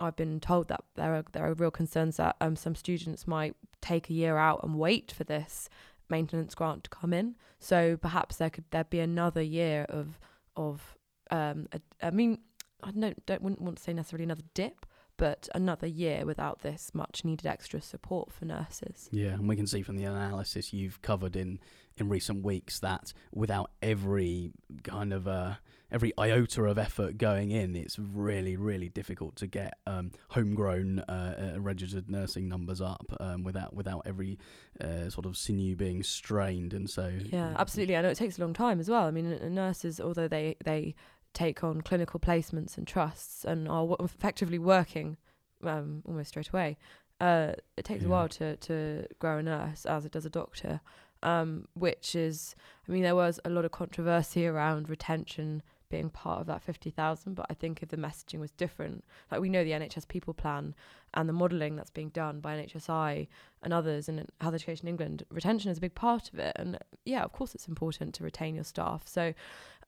I've 0.00 0.16
been 0.16 0.40
told 0.40 0.68
that 0.68 0.82
there 0.96 1.14
are 1.14 1.24
there 1.32 1.46
are 1.46 1.54
real 1.54 1.70
concerns 1.70 2.16
that 2.16 2.36
um, 2.40 2.56
some 2.56 2.74
students 2.74 3.26
might 3.26 3.54
take 3.80 4.10
a 4.10 4.14
year 4.14 4.36
out 4.36 4.60
and 4.62 4.78
wait 4.78 5.12
for 5.12 5.24
this 5.24 5.68
maintenance 6.10 6.54
grant 6.54 6.84
to 6.84 6.90
come 6.90 7.12
in. 7.12 7.36
So 7.58 7.96
perhaps 7.96 8.36
there 8.36 8.50
could 8.50 8.64
there 8.70 8.84
be 8.84 9.00
another 9.00 9.42
year 9.42 9.86
of 9.88 10.18
of 10.56 10.96
um, 11.30 11.68
a, 11.72 11.80
I 12.02 12.10
mean 12.10 12.38
I 12.82 12.90
don't 12.90 13.26
don't 13.26 13.42
wouldn't 13.42 13.60
want 13.60 13.76
to 13.76 13.82
say 13.82 13.92
necessarily 13.92 14.24
another 14.24 14.42
dip, 14.54 14.86
but 15.20 15.50
another 15.54 15.86
year 15.86 16.24
without 16.24 16.62
this 16.62 16.92
much 16.94 17.26
needed 17.26 17.46
extra 17.46 17.78
support 17.82 18.32
for 18.32 18.46
nurses. 18.46 19.06
Yeah, 19.12 19.34
and 19.34 19.46
we 19.46 19.54
can 19.54 19.66
see 19.66 19.82
from 19.82 19.98
the 19.98 20.04
analysis 20.04 20.72
you've 20.72 21.02
covered 21.02 21.36
in 21.36 21.60
in 21.98 22.08
recent 22.08 22.42
weeks 22.42 22.78
that 22.78 23.12
without 23.30 23.70
every 23.82 24.52
kind 24.82 25.12
of 25.12 25.28
uh, 25.28 25.56
every 25.92 26.14
iota 26.16 26.64
of 26.64 26.78
effort 26.78 27.18
going 27.18 27.50
in, 27.50 27.76
it's 27.76 27.98
really 27.98 28.56
really 28.56 28.88
difficult 28.88 29.36
to 29.36 29.46
get 29.46 29.74
um, 29.86 30.10
homegrown 30.30 31.00
uh, 31.00 31.52
uh, 31.54 31.60
registered 31.60 32.08
nursing 32.08 32.48
numbers 32.48 32.80
up 32.80 33.14
um, 33.20 33.44
without 33.44 33.74
without 33.74 34.00
every 34.06 34.38
uh, 34.80 35.10
sort 35.10 35.26
of 35.26 35.36
sinew 35.36 35.76
being 35.76 36.02
strained, 36.02 36.72
and 36.72 36.88
so 36.88 37.12
Yeah, 37.30 37.54
absolutely. 37.58 37.94
I 37.94 38.00
know 38.00 38.08
it 38.08 38.16
takes 38.16 38.38
a 38.38 38.40
long 38.40 38.54
time 38.54 38.80
as 38.80 38.88
well. 38.88 39.04
I 39.04 39.10
mean, 39.10 39.54
nurses, 39.54 40.00
although 40.00 40.28
they 40.28 40.56
they 40.64 40.94
take 41.32 41.62
on 41.62 41.80
clinical 41.80 42.20
placements 42.20 42.76
and 42.76 42.86
trusts 42.86 43.44
and 43.44 43.68
are 43.68 43.86
w- 43.86 43.96
effectively 44.00 44.58
working 44.58 45.16
um, 45.64 46.02
almost 46.06 46.30
straight 46.30 46.48
away, 46.48 46.76
uh, 47.20 47.52
it 47.76 47.84
takes 47.84 48.04
a 48.04 48.08
while 48.08 48.28
to 48.28 48.56
to 48.56 49.06
grow 49.18 49.38
a 49.38 49.42
nurse 49.42 49.84
as 49.84 50.04
it 50.04 50.12
does 50.12 50.26
a 50.26 50.30
doctor. 50.30 50.80
Um, 51.22 51.68
which 51.74 52.14
is, 52.14 52.56
I 52.88 52.92
mean, 52.92 53.02
there 53.02 53.14
was 53.14 53.38
a 53.44 53.50
lot 53.50 53.66
of 53.66 53.72
controversy 53.72 54.46
around 54.46 54.88
retention 54.88 55.62
being 55.90 56.08
part 56.08 56.40
of 56.40 56.46
that 56.46 56.62
50,000, 56.62 57.34
but 57.34 57.44
I 57.50 57.54
think 57.54 57.82
if 57.82 57.90
the 57.90 57.96
messaging 57.96 58.40
was 58.40 58.52
different, 58.52 59.04
like 59.30 59.40
we 59.40 59.50
know 59.50 59.62
the 59.62 59.72
NHS 59.72 60.08
People 60.08 60.32
Plan 60.32 60.74
and 61.12 61.28
the 61.28 61.32
modelling 61.32 61.76
that's 61.76 61.90
being 61.90 62.08
done 62.10 62.40
by 62.40 62.56
NHSI 62.56 63.26
and 63.62 63.72
others 63.74 64.08
and 64.08 64.26
Health 64.40 64.54
Education 64.54 64.88
England, 64.88 65.24
retention 65.30 65.70
is 65.70 65.78
a 65.78 65.80
big 65.82 65.94
part 65.94 66.32
of 66.32 66.38
it. 66.38 66.52
And 66.56 66.78
yeah, 67.04 67.22
of 67.22 67.32
course, 67.32 67.54
it's 67.54 67.68
important 67.68 68.14
to 68.14 68.24
retain 68.24 68.54
your 68.54 68.64
staff. 68.64 69.02
So, 69.06 69.34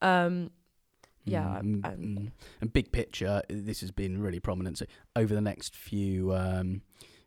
um, 0.03 0.51
yeah, 1.25 1.61
Mm, 1.63 1.85
um, 1.85 2.33
and 2.61 2.73
big 2.73 2.93
picture, 2.93 3.43
this 3.49 3.81
has 3.81 3.91
been 3.91 4.21
really 4.21 4.41
prominent. 4.41 4.79
So 4.79 4.87
over 5.17 5.35
the 5.35 5.41
next 5.41 5.75
few 5.77 6.35
um, 6.35 6.83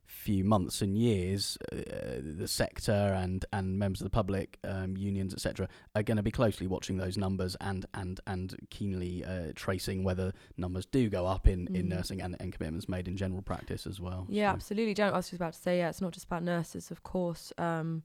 few 0.07 0.43
months 0.43 0.81
and 0.81 0.95
years, 0.97 1.57
uh, 1.71 1.75
the 2.21 2.47
sector 2.47 2.91
and 2.91 3.43
and 3.51 3.77
members 3.79 4.01
of 4.01 4.05
the 4.05 4.09
public, 4.11 4.59
um, 4.63 4.95
unions, 4.97 5.33
etc., 5.33 5.67
are 5.95 6.03
going 6.03 6.17
to 6.17 6.23
be 6.23 6.31
closely 6.31 6.67
watching 6.67 6.97
those 6.97 7.17
numbers 7.17 7.55
and 7.61 7.85
and 7.93 8.19
and 8.27 8.55
keenly 8.69 9.23
uh, 9.25 9.51
tracing 9.55 10.03
whether 10.03 10.31
numbers 10.57 10.85
do 10.85 11.09
go 11.09 11.25
up 11.25 11.47
in, 11.47 11.67
in 11.75 11.85
Mm. 11.87 11.89
nursing 11.89 12.21
and, 12.21 12.35
and 12.39 12.53
commitments 12.53 12.87
made 12.89 13.07
in 13.07 13.17
general 13.17 13.41
practice 13.41 13.87
as 13.87 13.99
well. 13.99 14.25
Yeah, 14.29 14.51
So- 14.51 14.55
absolutely. 14.55 14.93
Don't. 14.93 15.13
I 15.13 15.17
was 15.17 15.25
just 15.29 15.39
about 15.41 15.53
to 15.53 15.59
say, 15.59 15.79
yeah, 15.79 15.89
it's 15.89 16.01
not 16.01 16.11
just 16.13 16.25
about 16.25 16.43
nurses, 16.43 16.91
of 16.91 17.01
course. 17.03 17.51
Um, 17.57 18.03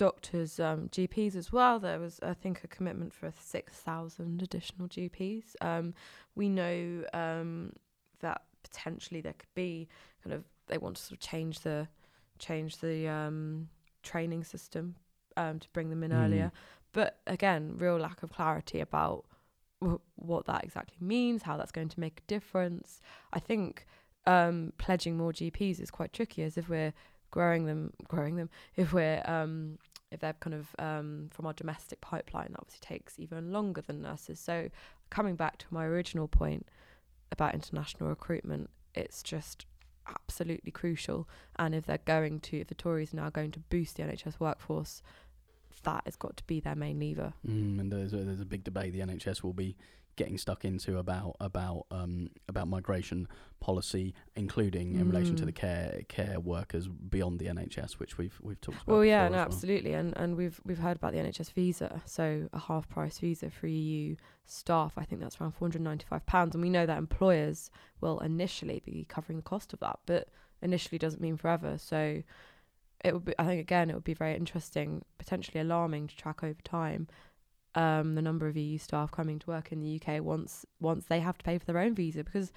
doctors, 0.00 0.58
um, 0.58 0.88
GPs 0.88 1.36
as 1.36 1.52
well. 1.52 1.78
There 1.78 2.00
was, 2.00 2.18
I 2.22 2.32
think, 2.32 2.64
a 2.64 2.68
commitment 2.68 3.12
for 3.12 3.32
six 3.38 3.74
thousand 3.74 4.42
additional 4.42 4.88
GPs. 4.88 5.54
Um, 5.60 5.92
we 6.34 6.48
know 6.48 7.04
um, 7.12 7.74
that 8.20 8.40
potentially 8.62 9.20
there 9.20 9.34
could 9.34 9.54
be 9.54 9.88
kind 10.24 10.32
of 10.34 10.44
they 10.68 10.78
want 10.78 10.96
to 10.96 11.02
sort 11.02 11.12
of 11.12 11.20
change 11.20 11.60
the 11.60 11.86
change 12.38 12.78
the 12.78 13.06
um, 13.08 13.68
training 14.02 14.42
system 14.44 14.94
um, 15.36 15.58
to 15.58 15.68
bring 15.74 15.90
them 15.90 16.02
in 16.02 16.12
Mm. 16.12 16.24
earlier. 16.24 16.52
But 16.92 17.20
again, 17.26 17.74
real 17.76 17.98
lack 17.98 18.22
of 18.22 18.30
clarity 18.32 18.80
about 18.80 19.26
w- 19.82 20.00
what 20.16 20.46
that 20.46 20.64
exactly 20.64 20.96
means, 21.00 21.42
how 21.42 21.58
that's 21.58 21.72
going 21.72 21.90
to 21.90 22.00
make 22.00 22.20
a 22.20 22.26
difference. 22.26 23.02
I 23.34 23.38
think 23.38 23.86
um, 24.26 24.72
pledging 24.78 25.18
more 25.18 25.32
GPs 25.32 25.78
is 25.78 25.90
quite 25.90 26.12
tricky, 26.14 26.42
as 26.42 26.56
if 26.56 26.68
we're 26.70 26.94
growing 27.30 27.66
them, 27.66 27.92
growing 28.08 28.36
them. 28.36 28.48
If 28.74 28.92
we're 28.92 29.22
um, 29.26 29.78
if 30.10 30.20
they're 30.20 30.34
kind 30.34 30.54
of 30.54 30.68
um, 30.78 31.28
from 31.30 31.46
our 31.46 31.52
domestic 31.52 32.00
pipeline, 32.00 32.48
that 32.50 32.60
obviously 32.60 32.80
takes 32.80 33.18
even 33.18 33.52
longer 33.52 33.80
than 33.80 34.02
nurses. 34.02 34.40
So 34.40 34.68
coming 35.08 35.36
back 35.36 35.58
to 35.58 35.66
my 35.70 35.84
original 35.84 36.28
point 36.28 36.66
about 37.30 37.54
international 37.54 38.08
recruitment, 38.08 38.70
it's 38.94 39.22
just 39.22 39.66
absolutely 40.08 40.72
crucial. 40.72 41.28
And 41.56 41.74
if 41.74 41.86
they're 41.86 41.98
going 42.04 42.40
to, 42.40 42.60
if 42.60 42.68
the 42.68 42.74
Tories 42.74 43.12
are 43.12 43.16
now 43.16 43.30
going 43.30 43.52
to 43.52 43.60
boost 43.60 43.96
the 43.96 44.02
NHS 44.02 44.40
workforce, 44.40 45.02
that 45.84 46.02
has 46.04 46.16
got 46.16 46.36
to 46.36 46.44
be 46.44 46.60
their 46.60 46.74
main 46.74 46.98
lever. 46.98 47.32
Mm, 47.46 47.80
and 47.80 47.92
there's 47.92 48.12
a, 48.12 48.18
there's 48.18 48.40
a 48.40 48.46
big 48.46 48.64
debate 48.64 48.92
the 48.92 49.00
NHS 49.00 49.42
will 49.42 49.52
be 49.52 49.76
getting 50.20 50.38
stuck 50.38 50.64
into 50.64 50.90
about 50.98 51.30
about 51.40 51.86
um, 51.90 52.14
about 52.52 52.66
migration 52.76 53.26
policy, 53.60 54.06
including 54.36 54.94
in 55.00 55.04
relation 55.12 55.34
to 55.36 55.42
Mm. 55.42 55.46
the 55.46 55.52
care 55.52 56.00
care 56.08 56.38
workers 56.54 56.84
beyond 56.88 57.38
the 57.40 57.46
NHS, 57.46 57.92
which 58.00 58.12
we've 58.18 58.38
we've 58.46 58.60
talked 58.60 58.82
about. 58.82 58.92
Well, 58.92 59.04
yeah, 59.04 59.26
no, 59.28 59.32
well. 59.36 59.40
absolutely, 59.48 59.92
and 60.00 60.08
and 60.16 60.36
we've 60.36 60.60
we've 60.66 60.78
heard 60.86 60.96
about 61.00 61.12
the 61.12 61.18
NHS 61.18 61.50
visa, 61.52 61.88
so 62.04 62.48
a 62.52 62.58
half 62.68 62.84
price 62.88 63.18
visa 63.18 63.48
for 63.50 63.66
EU 63.66 64.16
staff. 64.44 64.92
I 64.96 65.04
think 65.04 65.20
that's 65.22 65.40
around 65.40 65.52
four 65.52 65.66
hundred 65.66 65.82
ninety 65.82 66.06
five 66.12 66.24
pounds, 66.26 66.54
and 66.54 66.62
we 66.62 66.70
know 66.70 66.86
that 66.86 66.98
employers 66.98 67.70
will 68.02 68.18
initially 68.20 68.82
be 68.84 69.06
covering 69.08 69.38
the 69.38 69.50
cost 69.52 69.72
of 69.72 69.80
that, 69.80 69.98
but 70.06 70.28
initially 70.62 70.98
doesn't 70.98 71.22
mean 71.22 71.36
forever. 71.36 71.78
So 71.78 72.22
it 73.02 73.14
would 73.14 73.24
be, 73.24 73.34
I 73.38 73.46
think, 73.46 73.60
again, 73.62 73.88
it 73.88 73.94
would 73.94 74.04
be 74.04 74.12
very 74.24 74.34
interesting, 74.36 75.02
potentially 75.18 75.58
alarming 75.60 76.08
to 76.08 76.16
track 76.16 76.44
over 76.44 76.60
time. 76.62 77.08
Um, 77.76 78.16
the 78.16 78.22
number 78.22 78.48
of 78.48 78.56
EU 78.56 78.78
staff 78.78 79.12
coming 79.12 79.38
to 79.38 79.46
work 79.46 79.70
in 79.70 79.80
the 79.80 80.00
UK 80.00 80.20
once 80.20 80.66
once 80.80 81.04
they 81.06 81.20
have 81.20 81.38
to 81.38 81.44
pay 81.44 81.56
for 81.56 81.64
their 81.66 81.78
own 81.78 81.94
visa 81.94 82.24
because 82.24 82.52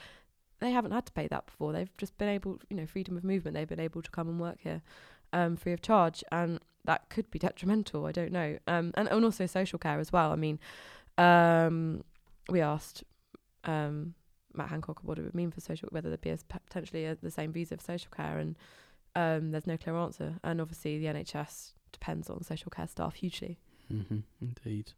they 0.60 0.72
haven't 0.72 0.92
had 0.92 1.06
to 1.06 1.12
pay 1.12 1.28
that 1.28 1.46
before. 1.46 1.74
They've 1.74 1.96
just 1.98 2.18
been 2.18 2.30
able, 2.30 2.60
you 2.70 2.78
know, 2.78 2.86
freedom 2.86 3.18
of 3.18 3.24
movement. 3.24 3.56
They've 3.56 3.68
been 3.68 3.80
able 3.80 4.02
to 4.02 4.10
come 4.10 4.28
and 4.28 4.40
work 4.40 4.58
here 4.62 4.82
um, 5.34 5.58
free 5.58 5.74
of 5.74 5.82
charge, 5.82 6.24
and 6.32 6.60
that 6.86 7.10
could 7.10 7.30
be 7.32 7.40
detrimental. 7.40 8.06
I 8.06 8.12
don't 8.12 8.32
know. 8.32 8.58
Um, 8.68 8.92
and, 8.96 9.10
and 9.10 9.26
also 9.26 9.46
social 9.46 9.80
care 9.80 10.00
as 10.00 10.12
well. 10.12 10.32
I 10.32 10.36
mean, 10.36 10.60
um, 11.18 12.04
we 12.50 12.62
asked 12.62 13.04
um, 13.66 14.14
Matt 14.54 14.70
Hancock 14.70 15.00
what 15.04 15.20
it 15.20 15.24
would 15.24 15.36
mean 15.36 15.52
for 15.52 15.60
social, 15.60 15.90
whether 15.92 16.10
there'd 16.10 16.22
be 16.22 16.30
a, 16.30 16.38
potentially 16.68 17.06
a, 17.06 17.16
the 17.16 17.32
same 17.32 17.52
visa 17.52 17.78
for 17.78 17.84
social 17.84 18.12
care, 18.16 18.38
and 18.38 18.56
um, 19.16 19.52
there's 19.52 19.68
no 19.68 19.78
clear 19.78 19.98
answer. 19.98 20.36
And 20.44 20.62
obviously, 20.62 20.98
the 20.98 21.08
NHS 21.08 21.74
depends 21.92 22.30
on 22.30 22.44
social 22.44 22.70
care 22.70 22.88
staff 22.88 23.16
hugely. 23.16 23.60
Hmm 23.88 24.20
indeed. 24.42 24.94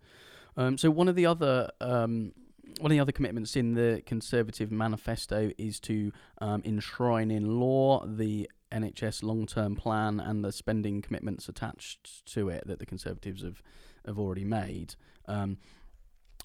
Um, 0.57 0.77
so 0.77 0.89
one 0.89 1.07
of 1.07 1.15
the 1.15 1.25
other 1.25 1.69
um, 1.81 2.33
one 2.79 2.91
of 2.91 2.95
the 2.95 2.99
other 2.99 3.11
commitments 3.11 3.55
in 3.55 3.73
the 3.73 4.01
Conservative 4.05 4.71
manifesto 4.71 5.51
is 5.57 5.79
to 5.81 6.11
um, 6.39 6.61
enshrine 6.65 7.31
in 7.31 7.59
law 7.59 8.05
the 8.05 8.49
NHS 8.71 9.23
long-term 9.23 9.75
plan 9.75 10.19
and 10.19 10.43
the 10.43 10.51
spending 10.51 11.01
commitments 11.01 11.47
attached 11.47 12.25
to 12.33 12.49
it 12.49 12.65
that 12.67 12.79
the 12.79 12.85
Conservatives 12.85 13.43
have 13.43 13.61
have 14.05 14.19
already 14.19 14.45
made. 14.45 14.95
Um, 15.27 15.57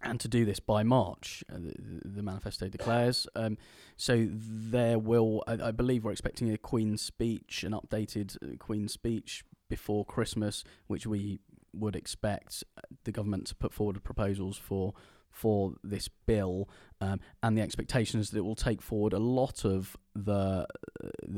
and 0.03 0.19
to 0.21 0.29
do 0.29 0.47
this 0.47 0.61
by 0.61 0.83
March, 0.83 1.45
uh, 1.53 1.59
the, 1.59 2.09
the 2.09 2.23
manifesto 2.23 2.69
declares. 2.69 3.27
Um, 3.37 3.59
so 3.97 4.29
there 4.31 4.99
will, 4.99 5.45
I, 5.47 5.59
I 5.65 5.71
believe, 5.73 6.05
we're 6.05 6.13
expecting 6.13 6.51
a 6.51 6.57
Queen's 6.57 7.03
speech, 7.03 7.65
an 7.65 7.73
updated 7.73 8.37
uh, 8.43 8.57
Queen's 8.59 8.95
speech 8.95 9.45
before 9.69 10.07
Christmas, 10.07 10.65
which 10.87 11.07
we 11.07 11.41
would 11.73 11.97
expect 11.97 12.65
uh, 12.77 12.83
the 13.05 13.13
government 13.13 13.47
to 13.49 13.55
put 13.55 13.73
forward 13.73 14.03
proposals 14.03 14.57
for 14.57 14.95
for 15.31 15.75
this 15.85 16.09
bill, 16.27 16.69
um, 17.01 17.21
and 17.41 17.57
the 17.57 17.63
expectation 17.63 18.19
is 18.19 18.31
that 18.31 18.39
it 18.39 18.45
will 18.45 18.57
take 18.57 18.83
forward 18.83 19.13
a 19.13 19.19
lot 19.19 19.65
of 19.65 19.97
the 20.15 20.67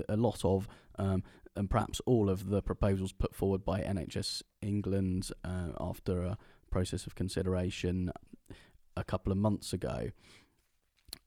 a 0.08 0.16
lot 0.16 0.44
of 0.44 0.66
um, 0.98 1.22
and 1.56 1.68
perhaps 1.68 2.00
all 2.06 2.30
of 2.30 2.48
the 2.48 2.62
proposals 2.62 3.12
put 3.12 3.34
forward 3.34 3.64
by 3.64 3.80
NHS 3.80 4.42
England 4.62 5.30
uh, 5.44 5.70
after 5.78 6.22
a 6.22 6.38
process 6.70 7.06
of 7.06 7.14
consideration 7.14 8.10
a 8.96 9.04
couple 9.04 9.32
of 9.32 9.38
months 9.38 9.72
ago. 9.72 10.10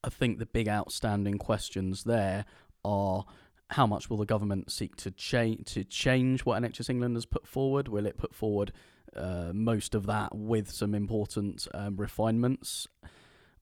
I 0.03 0.09
think 0.09 0.39
the 0.39 0.45
big 0.45 0.67
outstanding 0.67 1.38
questions 1.38 2.03
there 2.03 2.45
are 2.83 3.25
how 3.72 3.88
much 3.88 4.10
will 4.10 4.17
the 4.17 4.25
government 4.25 4.72
seek 4.72 4.95
to 4.98 5.12
change 5.12 5.74
to 5.74 5.84
change 5.84 6.45
what 6.45 6.62
NHS 6.62 6.89
England 6.89 7.15
has 7.15 7.25
put 7.25 7.48
forward? 7.48 7.88
Will 7.88 8.05
it 8.05 8.17
put 8.17 8.34
forward 8.34 8.72
uh, 9.15 9.51
most 9.53 9.95
of 9.95 10.05
that 10.05 10.36
with 10.36 10.72
some 10.72 10.93
important 10.93 11.67
um, 11.74 11.95
refinements? 11.98 12.88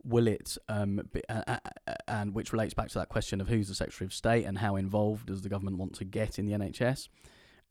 Will 0.06 0.28
it, 0.28 0.58
um, 0.68 1.02
be, 1.14 1.22
uh, 1.30 1.44
uh, 1.48 1.94
and 2.10 2.34
which 2.34 2.52
relates 2.52 2.74
back 2.74 2.90
to 2.90 3.00
that 3.00 3.08
question 3.08 3.40
of 3.40 3.48
who's 3.48 3.70
the 3.70 3.76
Secretary 3.76 4.06
of 4.06 4.14
State 4.14 4.44
and 4.44 4.58
how 4.58 4.76
involved 4.76 5.28
does 5.28 5.44
the 5.44 5.50
government 5.50 5.78
want 5.78 5.96
to 5.96 6.04
get 6.04 6.38
in 6.38 6.46
the 6.46 6.52
NHS? 6.52 7.08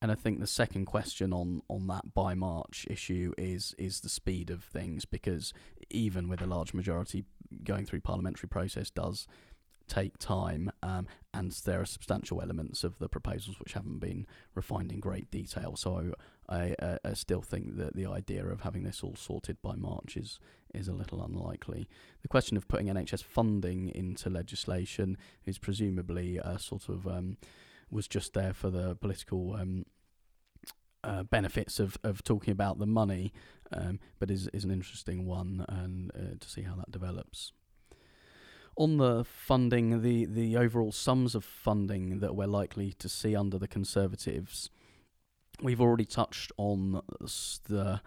And 0.00 0.10
I 0.10 0.14
think 0.14 0.40
the 0.40 0.46
second 0.46 0.86
question 0.86 1.32
on, 1.32 1.62
on 1.68 1.86
that 1.88 2.14
by 2.14 2.34
March 2.34 2.86
issue 2.90 3.32
is 3.38 3.74
is 3.78 4.00
the 4.00 4.08
speed 4.08 4.50
of 4.50 4.64
things 4.64 5.04
because 5.04 5.52
even 5.90 6.28
with 6.28 6.42
a 6.42 6.46
large 6.46 6.74
majority 6.74 7.24
going 7.62 7.86
through 7.86 8.00
parliamentary 8.00 8.48
process 8.48 8.90
does 8.90 9.28
take 9.92 10.16
time 10.18 10.72
um, 10.82 11.06
and 11.34 11.50
there 11.66 11.80
are 11.80 11.84
substantial 11.84 12.40
elements 12.40 12.82
of 12.82 12.98
the 12.98 13.08
proposals 13.08 13.58
which 13.58 13.74
haven't 13.74 13.98
been 13.98 14.26
refined 14.54 14.90
in 14.90 15.00
great 15.00 15.30
detail 15.30 15.76
so 15.76 16.12
I, 16.48 16.74
uh, 16.78 16.98
I 17.04 17.14
still 17.14 17.42
think 17.42 17.76
that 17.76 17.94
the 17.94 18.06
idea 18.06 18.44
of 18.46 18.62
having 18.62 18.82
this 18.82 19.02
all 19.02 19.16
sorted 19.16 19.60
by 19.62 19.74
March 19.74 20.16
is 20.16 20.38
is 20.74 20.88
a 20.88 20.92
little 20.92 21.22
unlikely. 21.22 21.86
The 22.22 22.28
question 22.28 22.56
of 22.56 22.66
putting 22.66 22.86
NHS 22.86 23.22
funding 23.22 23.90
into 23.90 24.30
legislation 24.30 25.18
is 25.44 25.58
presumably 25.58 26.38
a 26.38 26.58
sort 26.58 26.88
of 26.88 27.06
um, 27.06 27.36
was 27.90 28.08
just 28.08 28.32
there 28.32 28.54
for 28.54 28.70
the 28.70 28.96
political 28.96 29.54
um, 29.54 29.84
uh, 31.04 31.24
benefits 31.24 31.78
of, 31.78 31.98
of 32.02 32.22
talking 32.22 32.52
about 32.52 32.78
the 32.78 32.86
money, 32.86 33.32
um, 33.72 33.98
but 34.18 34.30
is 34.30 34.48
is 34.52 34.64
an 34.64 34.70
interesting 34.70 35.26
one 35.26 35.64
and 35.68 36.10
uh, 36.14 36.36
to 36.40 36.48
see 36.48 36.62
how 36.62 36.74
that 36.74 36.90
develops. 36.90 37.52
On 38.76 38.96
the 38.96 39.24
funding, 39.24 40.02
the 40.02 40.24
the 40.24 40.56
overall 40.56 40.92
sums 40.92 41.34
of 41.34 41.44
funding 41.44 42.20
that 42.20 42.34
we're 42.34 42.46
likely 42.46 42.92
to 42.94 43.08
see 43.08 43.36
under 43.36 43.58
the 43.58 43.68
Conservatives, 43.68 44.70
we've 45.62 45.80
already 45.80 46.06
touched 46.06 46.52
on 46.56 47.02
the 47.68 48.00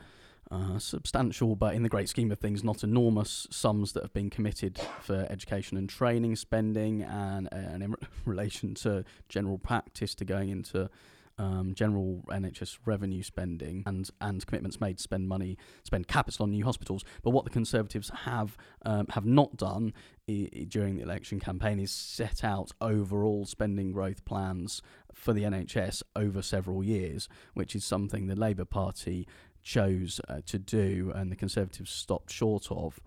uh, 0.52 0.78
substantial, 0.80 1.56
but 1.56 1.74
in 1.74 1.84
the 1.84 1.90
great 1.90 2.10
scheme 2.10 2.32
of 2.32 2.40
things, 2.40 2.64
not 2.64 2.84
enormous 2.84 3.48
sums 3.50 3.94
that 3.94 4.04
have 4.04 4.14
been 4.14 4.30
committed 4.30 4.80
for 5.02 5.28
education 5.30 5.78
and 5.78 5.90
training 5.90 6.36
spending, 6.36 7.02
and 7.04 7.48
and 7.52 7.84
in 7.84 7.96
relation 8.26 8.74
to 8.76 9.04
general 9.30 9.58
practice 9.58 10.16
to 10.16 10.26
going 10.26 10.50
into 10.50 10.90
um, 11.38 11.74
general 11.74 12.24
NHS 12.30 12.78
revenue 12.86 13.24
spending 13.24 13.84
and 13.86 14.10
and 14.22 14.46
commitments 14.46 14.80
made 14.80 14.98
to 14.98 15.04
spend 15.04 15.28
money, 15.28 15.58
spend 15.84 16.08
capital 16.08 16.44
on 16.44 16.52
new 16.52 16.64
hospitals. 16.66 17.04
But 17.24 17.32
what 17.32 17.44
the 17.44 17.50
Conservatives 17.50 18.12
have 18.24 18.58
um, 18.86 19.08
have 19.10 19.26
not 19.26 19.58
done 19.58 19.94
I- 20.30 20.66
during 20.68 20.96
the 20.96 21.04
election 21.04 21.40
campaign 21.40 21.80
is 21.80 21.92
set 21.92 22.44
out 22.44 22.72
overall 22.82 23.46
spending 23.46 23.92
growth 23.92 24.26
plans 24.26 24.82
for 25.14 25.34
the 25.34 25.44
NHS 25.44 26.04
over 26.16 26.42
several 26.42 26.84
years, 26.84 27.28
which 27.54 27.76
is 27.76 27.84
something 27.86 28.28
the 28.28 28.36
Labour 28.36 28.66
Party 28.66 29.28
chose 29.64 30.22
uh, 30.30 30.42
to 30.46 30.60
do 30.60 31.12
and 31.16 31.32
the 31.32 31.36
Conservatives 31.36 31.92
stopped 31.92 32.32
short 32.32 32.72
of. 32.72 33.00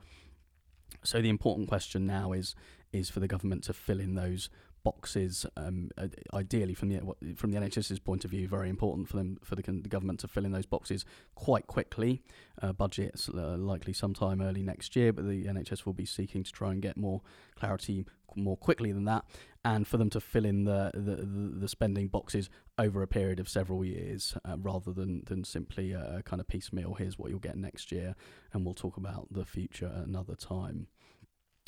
So 1.04 1.22
the 1.22 1.28
important 1.28 1.68
question 1.68 2.06
now 2.06 2.32
is 2.32 2.54
is 2.92 3.10
for 3.10 3.20
the 3.20 3.28
government 3.28 3.64
to 3.64 3.72
fill 3.72 4.00
in 4.00 4.14
those 4.14 4.48
boxes. 4.82 5.46
Um, 5.56 5.90
ideally, 6.32 6.74
from 6.74 6.88
the 6.88 7.00
from 7.36 7.50
the 7.50 7.58
NHS's 7.58 7.98
point 7.98 8.24
of 8.24 8.30
view, 8.30 8.48
very 8.48 8.68
important 8.68 9.08
for 9.08 9.16
them 9.16 9.38
for 9.42 9.54
the, 9.54 9.62
the 9.62 9.88
government 9.88 10.20
to 10.20 10.28
fill 10.28 10.44
in 10.44 10.52
those 10.52 10.66
boxes 10.66 11.04
quite 11.34 11.66
quickly. 11.66 12.22
Uh, 12.60 12.72
budgets 12.72 13.28
uh, 13.28 13.56
likely 13.56 13.92
sometime 13.92 14.40
early 14.40 14.62
next 14.62 14.96
year, 14.96 15.12
but 15.12 15.26
the 15.26 15.44
NHS 15.44 15.86
will 15.86 15.92
be 15.92 16.06
seeking 16.06 16.42
to 16.42 16.52
try 16.52 16.72
and 16.72 16.82
get 16.82 16.96
more 16.96 17.22
clarity 17.54 18.04
more 18.36 18.56
quickly 18.56 18.92
than 18.92 19.04
that, 19.04 19.24
and 19.64 19.86
for 19.86 19.96
them 19.96 20.10
to 20.10 20.20
fill 20.20 20.44
in 20.44 20.64
the 20.64 20.90
the, 20.94 21.16
the, 21.16 21.60
the 21.60 21.68
spending 21.68 22.08
boxes 22.08 22.50
over 22.78 23.02
a 23.02 23.06
period 23.08 23.40
of 23.40 23.48
several 23.48 23.84
years, 23.84 24.36
uh, 24.44 24.56
rather 24.58 24.92
than 24.92 25.22
than 25.26 25.44
simply 25.44 25.92
a 25.92 26.22
kind 26.24 26.40
of 26.40 26.48
piecemeal. 26.48 26.94
Here's 26.94 27.18
what 27.18 27.30
you'll 27.30 27.38
get 27.38 27.56
next 27.56 27.92
year, 27.92 28.14
and 28.52 28.64
we'll 28.64 28.74
talk 28.74 28.96
about 28.96 29.28
the 29.30 29.44
future 29.44 29.90
another 30.04 30.34
time. 30.34 30.88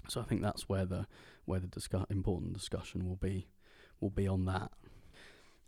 So 0.09 0.21
I 0.21 0.25
think 0.25 0.42
that's 0.42 0.69
where 0.69 0.85
the 0.85 1.07
where 1.45 1.61
the 1.61 2.07
important 2.11 2.52
discussion 2.52 3.09
will 3.09 3.16
be 3.16 3.49
will 4.00 4.11
be 4.11 4.28
on 4.28 4.45
that. 4.47 4.71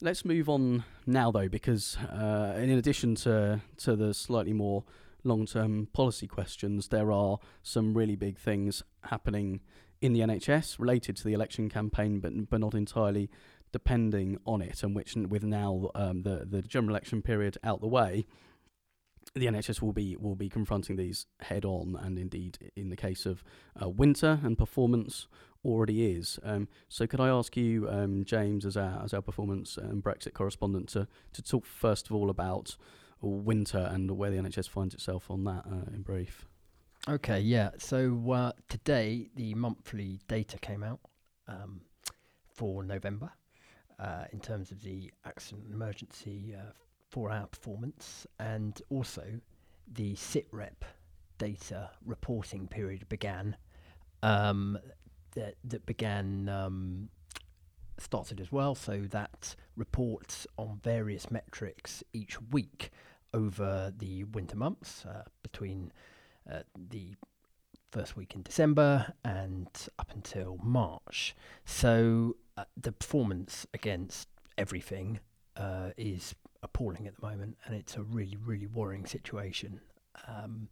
Let's 0.00 0.24
move 0.24 0.48
on 0.48 0.84
now, 1.06 1.30
though, 1.30 1.48
because 1.48 1.96
uh, 1.96 2.54
in 2.56 2.70
addition 2.70 3.14
to 3.16 3.60
to 3.78 3.96
the 3.96 4.14
slightly 4.14 4.52
more 4.52 4.84
long 5.24 5.46
term 5.46 5.88
policy 5.92 6.26
questions, 6.26 6.88
there 6.88 7.12
are 7.12 7.38
some 7.62 7.94
really 7.94 8.16
big 8.16 8.38
things 8.38 8.82
happening 9.04 9.60
in 10.00 10.12
the 10.12 10.20
NHS 10.20 10.78
related 10.80 11.16
to 11.18 11.24
the 11.24 11.32
election 11.32 11.68
campaign, 11.68 12.18
but 12.20 12.50
but 12.50 12.60
not 12.60 12.74
entirely 12.74 13.30
depending 13.72 14.38
on 14.44 14.60
it. 14.60 14.82
And 14.82 14.94
which, 14.94 15.14
with 15.14 15.44
now 15.44 15.90
um, 15.94 16.22
the 16.22 16.46
the 16.50 16.62
general 16.62 16.90
election 16.90 17.22
period 17.22 17.58
out 17.62 17.80
the 17.80 17.86
way, 17.86 18.26
the 19.34 19.46
NHS 19.46 19.80
will 19.80 19.92
be 19.92 20.16
will 20.16 20.34
be 20.34 20.48
confronting 20.48 20.96
these 20.96 21.26
head 21.40 21.64
on, 21.64 21.98
and 22.00 22.18
indeed, 22.18 22.70
in 22.76 22.90
the 22.90 22.96
case 22.96 23.24
of 23.24 23.42
uh, 23.80 23.88
winter 23.88 24.40
and 24.42 24.58
performance, 24.58 25.26
already 25.64 26.12
is. 26.12 26.38
Um, 26.42 26.68
so, 26.88 27.06
could 27.06 27.20
I 27.20 27.28
ask 27.28 27.56
you, 27.56 27.88
um, 27.88 28.24
James, 28.24 28.66
as 28.66 28.76
our 28.76 29.02
as 29.02 29.14
our 29.14 29.22
performance 29.22 29.76
and 29.76 30.02
Brexit 30.02 30.34
correspondent, 30.34 30.88
to 30.90 31.08
to 31.32 31.42
talk 31.42 31.64
first 31.64 32.06
of 32.06 32.16
all 32.16 32.28
about 32.28 32.76
winter 33.20 33.88
and 33.90 34.10
where 34.10 34.30
the 34.30 34.36
NHS 34.36 34.68
finds 34.68 34.94
itself 34.94 35.30
on 35.30 35.44
that 35.44 35.64
uh, 35.66 35.94
in 35.94 36.02
brief? 36.02 36.46
Okay, 37.08 37.40
yeah. 37.40 37.70
So 37.78 38.32
uh, 38.32 38.52
today 38.68 39.30
the 39.34 39.54
monthly 39.54 40.20
data 40.28 40.58
came 40.58 40.82
out 40.82 41.00
um, 41.48 41.82
for 42.54 42.84
November 42.84 43.30
uh, 43.98 44.24
in 44.32 44.40
terms 44.40 44.70
of 44.70 44.82
the 44.82 45.10
accident 45.24 45.66
emergency 45.72 46.54
uh, 47.12 47.14
four-hour 47.14 47.46
performance, 47.46 48.26
and 48.38 48.80
also 48.90 49.40
the 49.92 50.14
SITREP 50.14 50.82
data 51.38 51.90
reporting 52.04 52.68
period 52.68 53.08
began. 53.08 53.56
Um, 54.22 54.78
that 55.34 55.54
that 55.64 55.86
began 55.86 56.48
um, 56.48 57.08
started 57.98 58.40
as 58.40 58.52
well, 58.52 58.74
so 58.74 59.02
that 59.10 59.56
reports 59.76 60.46
on 60.58 60.80
various 60.82 61.30
metrics 61.30 62.04
each 62.12 62.40
week 62.50 62.90
over 63.34 63.92
the 63.96 64.24
winter 64.24 64.56
months 64.56 65.06
uh, 65.06 65.22
between 65.42 65.90
uh, 66.50 66.60
the 66.90 67.14
first 67.90 68.16
week 68.16 68.34
in 68.34 68.42
December 68.42 69.12
and 69.24 69.68
up 69.98 70.10
until 70.14 70.58
March. 70.62 71.34
So 71.64 72.36
uh, 72.56 72.64
the 72.76 72.92
performance 72.92 73.66
against 73.72 74.28
everything 74.58 75.20
uh, 75.56 75.90
is 75.96 76.34
appalling 76.62 77.06
at 77.06 77.16
the 77.16 77.26
moment, 77.26 77.56
and 77.64 77.74
it's 77.74 77.96
a 77.96 78.02
really, 78.02 78.36
really 78.36 78.66
worrying 78.66 79.06
situation. 79.06 79.80
Um, 80.28 80.68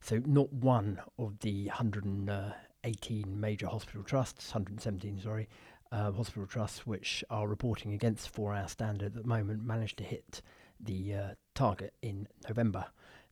so 0.00 0.22
not 0.24 0.52
one 0.52 1.00
of 1.18 1.38
the 1.40 1.66
118 1.66 3.40
major 3.40 3.66
hospital 3.66 4.02
trusts, 4.02 4.54
117, 4.54 5.20
sorry, 5.20 5.48
uh, 5.92 6.12
hospital 6.12 6.46
trusts 6.46 6.86
which 6.86 7.24
are 7.30 7.48
reporting 7.48 7.92
against 7.92 8.28
four-hour 8.28 8.68
standard 8.68 9.16
at 9.16 9.22
the 9.22 9.28
moment 9.28 9.64
managed 9.64 9.98
to 9.98 10.04
hit 10.04 10.42
the 10.80 11.14
uh, 11.14 11.28
target 11.54 11.94
in 12.02 12.28
November. 12.48 12.84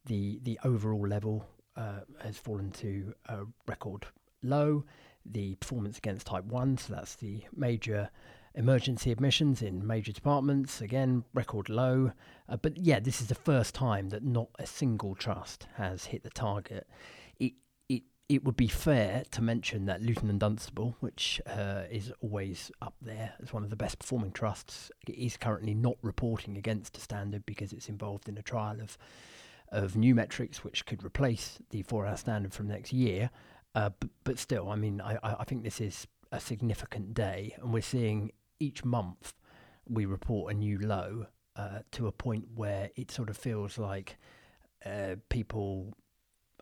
The 0.06 0.38
the 0.42 0.58
overall 0.64 1.06
level 1.06 1.46
uh, 1.76 2.00
has 2.22 2.36
fallen 2.38 2.70
to 2.72 3.14
a 3.26 3.40
record 3.66 4.06
low. 4.42 4.84
The 5.26 5.54
performance 5.56 5.98
against 5.98 6.26
type 6.26 6.44
1, 6.44 6.76
so 6.78 6.94
that's 6.94 7.16
the 7.16 7.42
major 7.56 8.10
emergency 8.54 9.10
admissions 9.10 9.62
in 9.62 9.86
major 9.86 10.12
departments, 10.12 10.80
again, 10.80 11.24
record 11.34 11.68
low. 11.68 12.12
Uh, 12.48 12.56
but 12.56 12.76
yeah, 12.76 13.00
this 13.00 13.20
is 13.20 13.26
the 13.26 13.34
first 13.34 13.74
time 13.74 14.10
that 14.10 14.22
not 14.22 14.48
a 14.58 14.66
single 14.66 15.14
trust 15.14 15.66
has 15.76 16.06
hit 16.06 16.22
the 16.22 16.30
target. 16.30 16.86
It, 17.38 17.54
it, 17.88 18.04
it 18.28 18.44
would 18.44 18.56
be 18.56 18.68
fair 18.68 19.24
to 19.32 19.42
mention 19.42 19.86
that 19.86 20.02
Luton 20.02 20.30
and 20.30 20.38
Dunstable, 20.38 20.96
which 21.00 21.40
uh, 21.46 21.82
is 21.90 22.12
always 22.20 22.70
up 22.80 22.94
there 23.02 23.34
as 23.42 23.52
one 23.52 23.64
of 23.64 23.70
the 23.70 23.76
best 23.76 23.98
performing 23.98 24.32
trusts, 24.32 24.90
is 25.08 25.36
currently 25.36 25.74
not 25.74 25.96
reporting 26.02 26.56
against 26.56 26.96
a 26.96 27.00
standard 27.00 27.44
because 27.46 27.72
it's 27.72 27.88
involved 27.88 28.28
in 28.28 28.38
a 28.38 28.42
trial 28.42 28.80
of 28.80 28.96
of 29.72 29.96
new 29.96 30.14
metrics 30.14 30.62
which 30.62 30.86
could 30.86 31.02
replace 31.04 31.58
the 31.70 31.82
four 31.82 32.06
hour 32.06 32.16
standard 32.16 32.52
from 32.52 32.68
next 32.68 32.92
year. 32.92 33.30
Uh, 33.74 33.90
but, 33.98 34.10
but 34.22 34.38
still, 34.38 34.68
I 34.68 34.76
mean, 34.76 35.00
I, 35.00 35.18
I 35.22 35.44
think 35.44 35.64
this 35.64 35.80
is 35.80 36.06
a 36.30 36.38
significant 36.38 37.12
day, 37.12 37.56
and 37.60 37.72
we're 37.72 37.82
seeing 37.82 38.30
each 38.60 38.84
month 38.84 39.34
we 39.88 40.06
report 40.06 40.52
a 40.52 40.56
new 40.56 40.78
low 40.78 41.26
uh, 41.56 41.80
to 41.92 42.06
a 42.06 42.12
point 42.12 42.46
where 42.54 42.90
it 42.96 43.10
sort 43.10 43.30
of 43.30 43.36
feels 43.36 43.78
like 43.78 44.16
uh, 44.84 45.16
people 45.28 45.94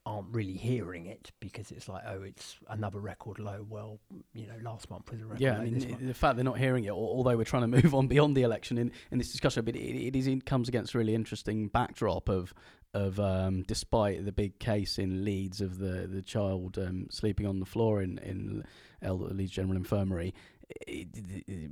aren't 0.04 0.26
really 0.32 0.56
hearing 0.56 1.06
it 1.06 1.30
because 1.38 1.70
it's 1.70 1.88
like, 1.88 2.02
oh, 2.06 2.22
it's 2.22 2.56
another 2.68 2.98
record 2.98 3.38
low. 3.38 3.64
Well, 3.68 4.00
you 4.34 4.46
know, 4.46 4.54
last 4.62 4.90
month 4.90 5.10
was 5.10 5.20
a 5.20 5.24
record 5.24 5.40
yeah, 5.40 5.58
low. 5.58 5.60
I 5.60 5.64
mean, 5.64 6.06
the 6.06 6.14
fact 6.14 6.36
they're 6.36 6.44
not 6.44 6.58
hearing 6.58 6.84
it, 6.84 6.90
although 6.90 7.36
we're 7.36 7.44
trying 7.44 7.70
to 7.70 7.82
move 7.82 7.94
on 7.94 8.08
beyond 8.08 8.36
the 8.36 8.42
election 8.42 8.78
in, 8.78 8.90
in 9.10 9.18
this 9.18 9.30
discussion, 9.30 9.64
but 9.64 9.76
it, 9.76 9.78
it 9.78 10.16
is 10.16 10.26
it 10.26 10.44
comes 10.44 10.68
against 10.68 10.94
a 10.94 10.98
really 10.98 11.14
interesting 11.14 11.68
backdrop 11.68 12.28
of 12.28 12.52
of 12.94 13.18
um, 13.18 13.62
despite 13.62 14.24
the 14.24 14.32
big 14.32 14.58
case 14.58 14.98
in 14.98 15.24
Leeds 15.24 15.60
of 15.60 15.78
the 15.78 16.06
the 16.06 16.20
child 16.20 16.78
um, 16.78 17.06
sleeping 17.10 17.46
on 17.46 17.60
the 17.60 17.66
floor 17.66 18.02
in 18.02 18.18
in 18.18 18.64
Leeds 19.02 19.52
General 19.52 19.76
Infirmary, 19.76 20.34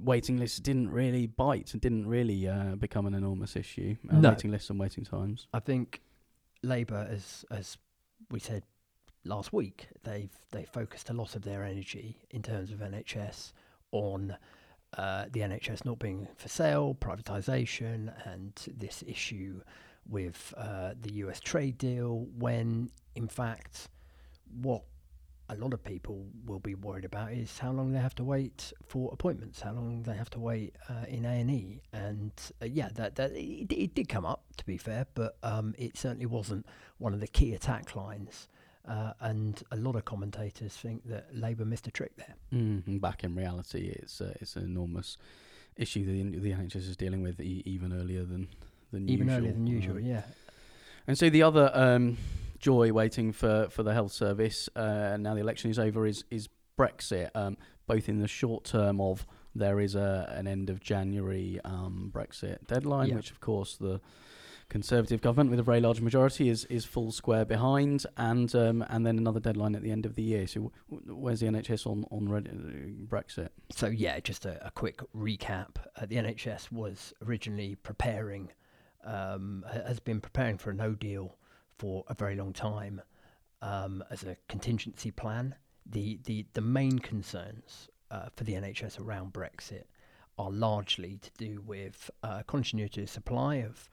waiting 0.03 0.39
lists 0.39 0.59
didn't 0.59 0.91
really 0.91 1.27
bite 1.27 1.73
and 1.73 1.81
didn't 1.81 2.07
really 2.07 2.49
uh, 2.49 2.77
become 2.77 3.07
an 3.07 3.15
enormous 3.15 3.57
issue. 3.57 3.97
Uh, 4.11 4.17
no. 4.17 4.31
Waiting 4.31 4.51
lists 4.51 4.71
and 4.71 4.79
waiting 4.79 5.05
times. 5.05 5.47
I 5.53 5.61
think 5.61 6.01
Labour, 6.63 7.07
as 7.11 7.45
as 7.51 7.79
we 8.31 8.41
said 8.41 8.63
last 9.25 9.53
week, 9.53 9.89
they've 10.05 10.35
they 10.51 10.65
focused 10.65 11.11
a 11.11 11.13
lot 11.13 11.37
of 11.37 11.43
their 11.43 11.65
energy 11.65 12.19
in 12.31 12.43
terms 12.43 12.71
of 12.71 12.79
NHS 12.79 13.53
on 13.93 14.37
uh, 14.97 15.27
the 15.31 15.41
NHS 15.41 15.85
not 15.85 15.99
being 15.99 16.29
for 16.37 16.49
sale, 16.49 16.97
privatisation, 17.01 18.13
and 18.31 18.53
this 18.77 19.05
issue 19.07 19.61
with 20.09 20.53
uh, 20.57 20.95
the 21.01 21.13
US 21.25 21.41
trade 21.41 21.79
deal. 21.79 22.27
When 22.37 22.91
in 23.15 23.29
fact, 23.29 23.89
what 24.61 24.83
a 25.51 25.57
lot 25.57 25.75
of 25.75 25.83
people 25.83 26.27
will 26.47 26.61
be 26.61 26.75
worried 26.75 27.05
about 27.05 27.33
is 27.33 27.59
how 27.59 27.73
long 27.73 27.93
they 27.93 27.99
have 27.99 28.15
to 28.15 28.25
wait 28.25 28.73
for 28.87 29.11
appointments, 29.13 29.61
how 29.61 29.73
long 29.73 30.03
they 30.05 30.15
have 30.15 30.31
to 30.31 30.39
wait 30.39 30.77
uh, 30.89 31.05
in 31.09 31.25
A 31.25 31.41
and 31.41 31.51
E, 31.51 31.81
and 31.93 32.33
uh, 32.63 32.67
yeah, 32.67 32.89
that 32.95 33.17
that 33.17 33.33
it, 33.33 33.73
it, 33.73 33.95
did 33.95 34.09
come 34.09 34.25
up 34.25 34.45
to 34.57 34.65
be 34.65 34.77
fair, 34.77 35.07
but 35.15 35.37
um, 35.43 35.75
it 35.77 35.97
certainly 35.97 36.27
wasn't 36.27 36.65
one 36.99 37.13
of 37.13 37.21
the 37.21 37.27
key 37.27 37.55
attack 37.55 37.97
lines. 37.97 38.49
Uh, 38.89 39.13
and 39.21 39.63
a 39.73 39.77
lot 39.77 39.95
of 39.95 40.05
commentators 40.05 40.75
think 40.75 41.07
that 41.07 41.27
Labour 41.35 41.65
missed 41.65 41.87
a 41.87 41.91
trick 41.91 42.17
there. 42.17 42.35
Mm-hmm. 42.53 42.97
Back 42.99 43.25
in 43.25 43.35
reality, 43.35 43.89
it's 43.89 44.21
uh, 44.21 44.33
it's 44.41 44.57
an 44.57 44.65
enormous 44.65 45.19
issue 45.77 46.05
the 46.05 46.39
the 46.39 46.53
NHS 46.53 46.89
is 46.89 46.97
dealing 46.97 47.23
with 47.23 47.41
e- 47.41 47.63
even 47.67 47.93
earlier 47.93 48.25
than 48.25 48.49
than 48.93 49.09
even 49.09 49.27
usual. 49.27 49.39
earlier 49.39 49.53
than 49.53 49.67
usual, 49.67 49.97
uh, 49.97 50.01
yeah. 50.01 50.23
And 51.07 51.19
so 51.19 51.29
the 51.29 51.43
other 51.43 51.71
um, 51.75 52.19
joy 52.61 52.93
waiting 52.93 53.33
for, 53.33 53.69
for 53.71 53.83
the 53.83 53.93
health 53.93 54.13
service 54.13 54.69
uh, 54.77 55.17
now 55.19 55.35
the 55.35 55.41
election 55.41 55.71
is 55.71 55.79
over 55.79 56.07
is 56.07 56.25
is 56.31 56.49
Brexit. 56.81 57.31
Um, 57.35 57.59
both 57.87 58.09
in 58.09 58.21
the 58.21 58.29
short 58.29 58.65
term 58.65 59.01
of 59.01 59.27
there 59.55 59.81
is 59.81 59.95
a 59.95 60.33
an 60.35 60.47
end 60.47 60.71
of 60.71 60.81
January 60.81 61.61
um, 61.65 62.11
Brexit 62.15 62.67
deadline, 62.67 63.09
yeah. 63.09 63.17
which 63.17 63.31
of 63.31 63.41
course 63.41 63.77
the 63.77 64.01
Conservative 64.71 65.21
government 65.21 65.51
with 65.51 65.59
a 65.59 65.65
very 65.65 65.81
large 65.81 66.01
majority 66.01 66.49
is 66.49 66.65
is 66.67 66.85
full 66.85 67.11
square 67.11 67.45
behind, 67.45 68.07
and 68.17 68.55
um, 68.55 68.85
and 68.89 69.05
then 69.05 69.19
another 69.19 69.41
deadline 69.41 69.75
at 69.75 69.83
the 69.83 69.91
end 69.91 70.07
of 70.07 70.15
the 70.15 70.23
year. 70.23 70.47
So 70.47 70.71
w- 70.89 71.17
where's 71.17 71.41
the 71.41 71.49
NHS 71.49 71.89
on 71.89 72.05
on 72.13 72.33
uh, 72.33 73.13
Brexit? 73.13 73.49
So 73.73 73.89
yeah, 73.89 74.21
just 74.21 74.47
a, 74.47 74.65
a 74.65 74.71
quick 74.71 75.01
recap. 75.13 75.71
Uh, 75.97 76.07
the 76.07 76.15
NHS 76.15 76.71
was 76.71 77.13
originally 77.27 77.75
preparing, 77.75 78.53
um, 79.05 79.65
has 79.73 79.99
been 79.99 80.21
preparing 80.21 80.57
for 80.57 80.71
a 80.71 80.75
no 80.75 80.95
deal 80.95 81.37
for 81.81 82.05
a 82.09 82.15
very 82.15 82.37
long 82.37 82.53
time 82.53 83.01
um, 83.63 84.05
as 84.11 84.23
a 84.23 84.37
contingency 84.51 85.11
plan. 85.11 85.55
The, 85.87 86.21
the, 86.25 86.45
the 86.53 86.61
main 86.61 86.99
concerns 86.99 87.89
uh, 88.11 88.27
for 88.37 88.45
the 88.45 88.53
NHS 88.53 89.01
around 89.01 89.33
Brexit 89.33 89.85
are 90.37 90.51
largely 90.51 91.19
to 91.23 91.31
do 91.39 91.63
with 91.67 92.11
uh, 92.23 92.43
continuity 92.43 93.05
of 93.05 93.09
supply 93.09 93.57
of 93.57 93.89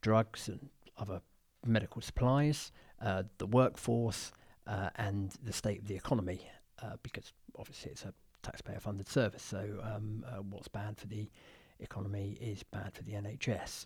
drugs 0.00 0.48
and 0.48 0.70
other 0.96 1.20
medical 1.66 2.00
supplies, 2.00 2.72
uh, 3.02 3.24
the 3.36 3.46
workforce, 3.46 4.32
uh, 4.66 4.88
and 4.96 5.34
the 5.42 5.52
state 5.52 5.80
of 5.80 5.86
the 5.86 5.96
economy, 5.96 6.40
uh, 6.82 6.96
because 7.02 7.34
obviously 7.58 7.90
it's 7.90 8.04
a 8.04 8.14
taxpayer-funded 8.42 9.06
service. 9.06 9.42
So 9.42 9.80
um, 9.82 10.24
uh, 10.26 10.36
what's 10.36 10.68
bad 10.68 10.96
for 10.96 11.08
the 11.08 11.28
economy 11.78 12.38
is 12.40 12.62
bad 12.62 12.94
for 12.94 13.02
the 13.02 13.12
NHS. 13.12 13.84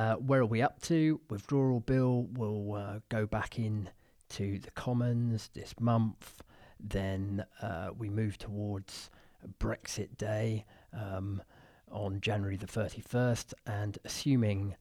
Uh, 0.00 0.14
where 0.14 0.40
are 0.40 0.46
we 0.46 0.62
up 0.62 0.80
to? 0.80 1.20
Withdrawal 1.28 1.80
bill 1.80 2.26
will 2.32 2.74
uh, 2.74 3.00
go 3.10 3.26
back 3.26 3.58
in 3.58 3.90
to 4.30 4.58
the 4.58 4.70
Commons 4.70 5.50
this 5.52 5.74
month. 5.78 6.40
Then 6.82 7.44
uh, 7.60 7.90
we 7.98 8.08
move 8.08 8.38
towards 8.38 9.10
Brexit 9.58 10.16
Day 10.16 10.64
um, 10.94 11.42
on 11.92 12.22
January 12.22 12.56
the 12.56 12.66
31st, 12.66 13.52
and 13.66 13.98
assuming 14.06 14.74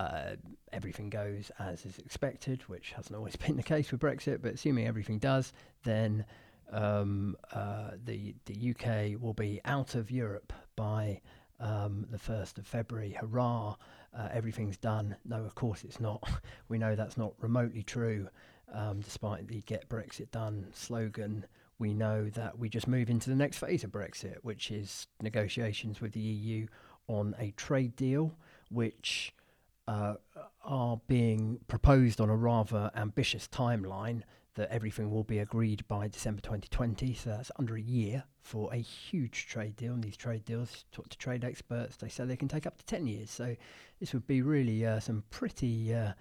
uh, 0.00 0.32
everything 0.72 1.08
goes 1.08 1.52
as 1.60 1.86
is 1.86 1.98
expected, 1.98 2.62
which 2.62 2.94
hasn't 2.96 3.14
always 3.14 3.36
been 3.46 3.54
the 3.56 3.62
case 3.62 3.92
with 3.92 4.00
Brexit, 4.00 4.42
but 4.42 4.54
assuming 4.54 4.88
everything 4.88 5.20
does, 5.20 5.52
then 5.84 6.24
um, 6.72 7.36
uh, 7.52 7.90
the 8.04 8.34
the 8.46 8.74
UK 8.74 9.22
will 9.22 9.34
be 9.34 9.60
out 9.64 9.94
of 9.94 10.10
Europe 10.10 10.52
by 10.74 11.20
um, 11.60 12.06
the 12.10 12.18
first 12.18 12.58
of 12.58 12.66
February. 12.66 13.16
Hurrah! 13.20 13.76
Uh, 14.16 14.28
everything's 14.32 14.76
done. 14.76 15.16
No, 15.24 15.44
of 15.44 15.54
course 15.54 15.84
it's 15.84 16.00
not. 16.00 16.22
we 16.68 16.78
know 16.78 16.94
that's 16.94 17.16
not 17.16 17.34
remotely 17.40 17.82
true. 17.82 18.28
Um, 18.72 19.00
despite 19.00 19.46
the 19.46 19.60
"Get 19.62 19.88
Brexit 19.88 20.30
Done" 20.30 20.68
slogan, 20.72 21.46
we 21.78 21.92
know 21.92 22.28
that 22.30 22.58
we 22.58 22.68
just 22.68 22.88
move 22.88 23.10
into 23.10 23.30
the 23.30 23.36
next 23.36 23.58
phase 23.58 23.84
of 23.84 23.90
Brexit, 23.90 24.36
which 24.42 24.70
is 24.70 25.06
negotiations 25.20 26.00
with 26.00 26.12
the 26.12 26.20
EU 26.20 26.66
on 27.08 27.34
a 27.38 27.50
trade 27.52 27.94
deal, 27.96 28.34
which 28.70 29.34
uh, 29.86 30.14
are 30.64 31.00
being 31.06 31.60
proposed 31.68 32.20
on 32.20 32.30
a 32.30 32.36
rather 32.36 32.90
ambitious 32.96 33.46
timeline 33.48 34.22
that 34.54 34.70
everything 34.70 35.10
will 35.10 35.24
be 35.24 35.38
agreed 35.38 35.86
by 35.88 36.08
December 36.08 36.40
2020. 36.40 37.14
So 37.14 37.30
that's 37.30 37.50
under 37.58 37.76
a 37.76 37.80
year 37.80 38.24
for 38.40 38.72
a 38.72 38.76
huge 38.76 39.46
trade 39.46 39.76
deal. 39.76 39.94
And 39.94 40.02
these 40.02 40.16
trade 40.16 40.44
deals, 40.44 40.84
talk 40.92 41.08
to 41.08 41.18
trade 41.18 41.44
experts, 41.44 41.96
they 41.96 42.08
say 42.08 42.24
they 42.24 42.36
can 42.36 42.48
take 42.48 42.66
up 42.66 42.78
to 42.78 42.84
10 42.84 43.06
years. 43.06 43.30
So 43.30 43.56
this 44.00 44.12
would 44.12 44.26
be 44.26 44.42
really 44.42 44.86
uh, 44.86 45.00
some 45.00 45.24
pretty 45.30 45.94
uh, 45.94 46.12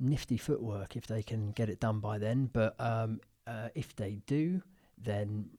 nifty 0.00 0.36
footwork 0.36 0.96
if 0.96 1.06
they 1.06 1.22
can 1.22 1.52
get 1.52 1.68
it 1.68 1.80
done 1.80 2.00
by 2.00 2.18
then. 2.18 2.50
But 2.52 2.74
um, 2.80 3.20
uh, 3.46 3.68
if 3.74 3.94
they 3.94 4.20
do, 4.26 4.62
then, 4.96 5.50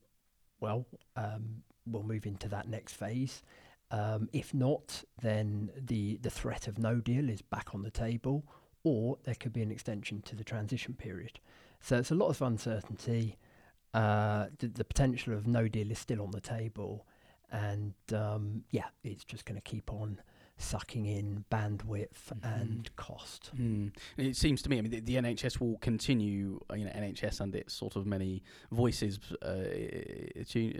well, 0.59 0.85
um, 1.15 1.63
we'll 1.85 2.03
move 2.03 2.25
into 2.25 2.49
that 2.49 2.67
next 2.67 2.93
phase. 2.93 3.43
Um, 3.91 4.29
if 4.33 4.53
not, 4.53 5.03
then 5.21 5.71
the, 5.75 6.17
the 6.17 6.29
threat 6.29 6.67
of 6.67 6.77
no 6.77 6.95
deal 6.95 7.29
is 7.29 7.41
back 7.41 7.73
on 7.73 7.81
the 7.81 7.89
table, 7.89 8.43
or 8.83 9.17
there 9.23 9.35
could 9.35 9.53
be 9.53 9.63
an 9.63 9.71
extension 9.71 10.21
to 10.23 10.35
the 10.35 10.43
transition 10.43 10.93
period. 10.93 11.39
So 11.81 11.97
it's 11.97 12.11
a 12.11 12.15
lot 12.15 12.29
of 12.29 12.41
uncertainty. 12.41 13.37
Uh, 13.93 14.47
the, 14.59 14.67
the, 14.67 14.83
potential 14.83 15.33
of 15.33 15.47
no 15.47 15.67
deal 15.67 15.89
is 15.89 15.97
still 15.97 16.21
on 16.21 16.31
the 16.31 16.41
table, 16.41 17.07
and 17.51 17.93
um, 18.13 18.63
yeah, 18.69 18.85
it's 19.03 19.23
just 19.23 19.45
going 19.45 19.59
to 19.59 19.61
keep 19.61 19.91
on 19.91 20.21
sucking 20.59 21.05
in 21.05 21.45
bandwidth 21.51 22.33
mm-hmm. 22.33 22.61
and 22.61 22.95
cost. 22.95 23.51
Mm. 23.55 23.91
It 24.17 24.35
seems 24.35 24.61
to 24.63 24.69
me, 24.69 24.77
I 24.77 24.81
mean, 24.81 24.91
the, 24.91 24.99
the, 24.99 25.15
NHS 25.15 25.59
will 25.59 25.77
continue, 25.79 26.59
uh, 26.69 26.75
you 26.75 26.85
know, 26.85 26.91
NHS 26.91 27.39
and 27.39 27.55
its 27.55 27.73
sort 27.73 27.95
of 27.95 28.05
many 28.05 28.43
voices 28.71 29.19
uh, 29.41 29.63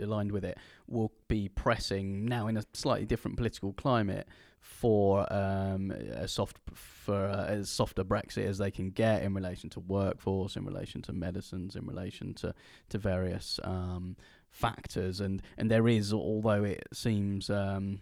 aligned 0.02 0.32
with 0.32 0.44
it 0.44 0.58
will 0.86 1.12
be 1.28 1.48
pressing 1.48 2.24
now 2.24 2.46
in 2.46 2.56
a 2.56 2.64
slightly 2.72 3.06
different 3.06 3.36
political 3.36 3.72
climate 3.72 4.26
for 4.60 5.30
um, 5.32 5.90
a 5.90 6.28
soft 6.28 6.58
for 6.74 7.14
uh, 7.14 7.46
as 7.46 7.70
softer 7.70 8.04
Brexit 8.04 8.44
as 8.44 8.58
they 8.58 8.70
can 8.70 8.90
get 8.90 9.22
in 9.22 9.34
relation 9.34 9.70
to 9.70 9.80
workforce, 9.80 10.56
in 10.56 10.64
relation 10.64 11.02
to 11.02 11.12
medicines, 11.12 11.76
in 11.76 11.86
relation 11.86 12.34
to 12.34 12.54
to 12.90 12.98
various 12.98 13.58
um, 13.64 14.16
factors, 14.50 15.20
and 15.20 15.42
and 15.56 15.70
there 15.70 15.88
is, 15.88 16.12
although 16.12 16.64
it 16.64 16.86
seems. 16.92 17.50
Um, 17.50 18.00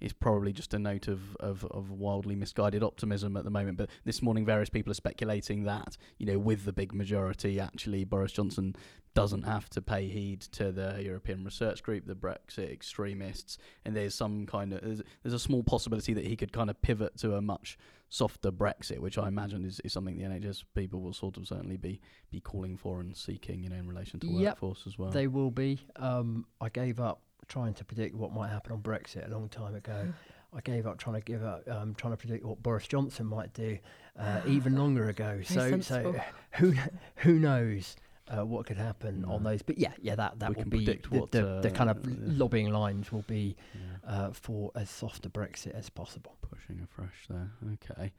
is 0.00 0.12
probably 0.12 0.52
just 0.52 0.74
a 0.74 0.78
note 0.78 1.08
of, 1.08 1.36
of, 1.36 1.64
of 1.70 1.90
wildly 1.90 2.36
misguided 2.36 2.82
optimism 2.82 3.36
at 3.36 3.44
the 3.44 3.50
moment. 3.50 3.78
But 3.78 3.90
this 4.04 4.22
morning, 4.22 4.44
various 4.44 4.68
people 4.68 4.90
are 4.90 4.94
speculating 4.94 5.64
that, 5.64 5.96
you 6.18 6.26
know, 6.26 6.38
with 6.38 6.64
the 6.64 6.72
big 6.72 6.94
majority, 6.94 7.58
actually, 7.58 8.04
Boris 8.04 8.32
Johnson 8.32 8.76
doesn't 9.14 9.42
have 9.42 9.68
to 9.70 9.82
pay 9.82 10.06
heed 10.06 10.40
to 10.40 10.70
the 10.70 11.02
European 11.02 11.44
Research 11.44 11.82
Group, 11.82 12.06
the 12.06 12.14
Brexit 12.14 12.70
extremists, 12.70 13.58
and 13.84 13.96
there's 13.96 14.14
some 14.14 14.46
kind 14.46 14.72
of 14.72 14.80
there's, 14.80 15.02
there's 15.22 15.34
a 15.34 15.38
small 15.38 15.64
possibility 15.64 16.14
that 16.14 16.24
he 16.24 16.36
could 16.36 16.52
kind 16.52 16.70
of 16.70 16.80
pivot 16.82 17.16
to 17.18 17.34
a 17.34 17.42
much 17.42 17.78
softer 18.10 18.52
Brexit, 18.52 19.00
which 19.00 19.18
I 19.18 19.28
imagine 19.28 19.64
is, 19.64 19.80
is 19.80 19.92
something 19.92 20.16
the 20.16 20.24
NHS 20.24 20.64
people 20.74 21.00
will 21.00 21.12
sort 21.12 21.36
of 21.36 21.48
certainly 21.48 21.76
be 21.76 22.00
be 22.30 22.40
calling 22.40 22.76
for 22.76 23.00
and 23.00 23.16
seeking, 23.16 23.64
you 23.64 23.70
know, 23.70 23.76
in 23.76 23.88
relation 23.88 24.20
to 24.20 24.26
yep, 24.28 24.60
workforce 24.60 24.84
as 24.86 24.98
well. 24.98 25.10
They 25.10 25.26
will 25.26 25.50
be. 25.50 25.80
Um, 25.96 26.46
I 26.60 26.68
gave 26.68 27.00
up 27.00 27.22
trying 27.48 27.74
to 27.74 27.84
predict 27.84 28.14
what 28.14 28.32
might 28.32 28.48
happen 28.48 28.72
on 28.72 28.80
Brexit 28.80 29.26
a 29.26 29.32
long 29.32 29.48
time 29.48 29.74
ago. 29.74 30.08
I 30.54 30.60
gave 30.60 30.86
up 30.86 30.98
trying 30.98 31.16
to 31.16 31.22
give 31.22 31.44
up, 31.44 31.68
um, 31.68 31.94
trying 31.94 32.12
to 32.12 32.16
predict 32.16 32.44
what 32.44 32.62
Boris 32.62 32.86
Johnson 32.86 33.26
might 33.26 33.52
do 33.52 33.78
uh, 34.18 34.40
even 34.46 34.76
longer 34.76 35.08
ago. 35.08 35.40
so, 35.44 35.80
so 35.80 36.14
who 36.52 36.74
who 37.16 37.38
knows 37.38 37.96
uh, 38.28 38.44
what 38.44 38.66
could 38.66 38.78
happen 38.78 39.22
no. 39.22 39.32
on 39.32 39.42
those? 39.42 39.62
But 39.62 39.78
yeah, 39.78 39.92
yeah, 40.00 40.14
that 40.14 40.38
that 40.38 40.56
we 40.56 40.62
will 40.62 40.70
be 40.70 40.84
the, 40.84 40.98
what, 41.10 41.32
the, 41.32 41.56
uh, 41.56 41.60
the, 41.60 41.70
kind 41.70 41.90
of 41.90 41.98
lobbying 42.04 42.70
lines 42.70 43.12
will 43.12 43.24
be 43.26 43.56
yeah. 43.74 44.10
Uh, 44.10 44.32
for 44.32 44.70
as 44.74 44.88
soft 44.88 45.26
a 45.26 45.30
Brexit 45.30 45.74
as 45.74 45.90
possible. 45.90 46.34
Pushing 46.40 46.80
afresh 46.82 47.26
there. 47.28 47.50
Okay. 47.74 48.12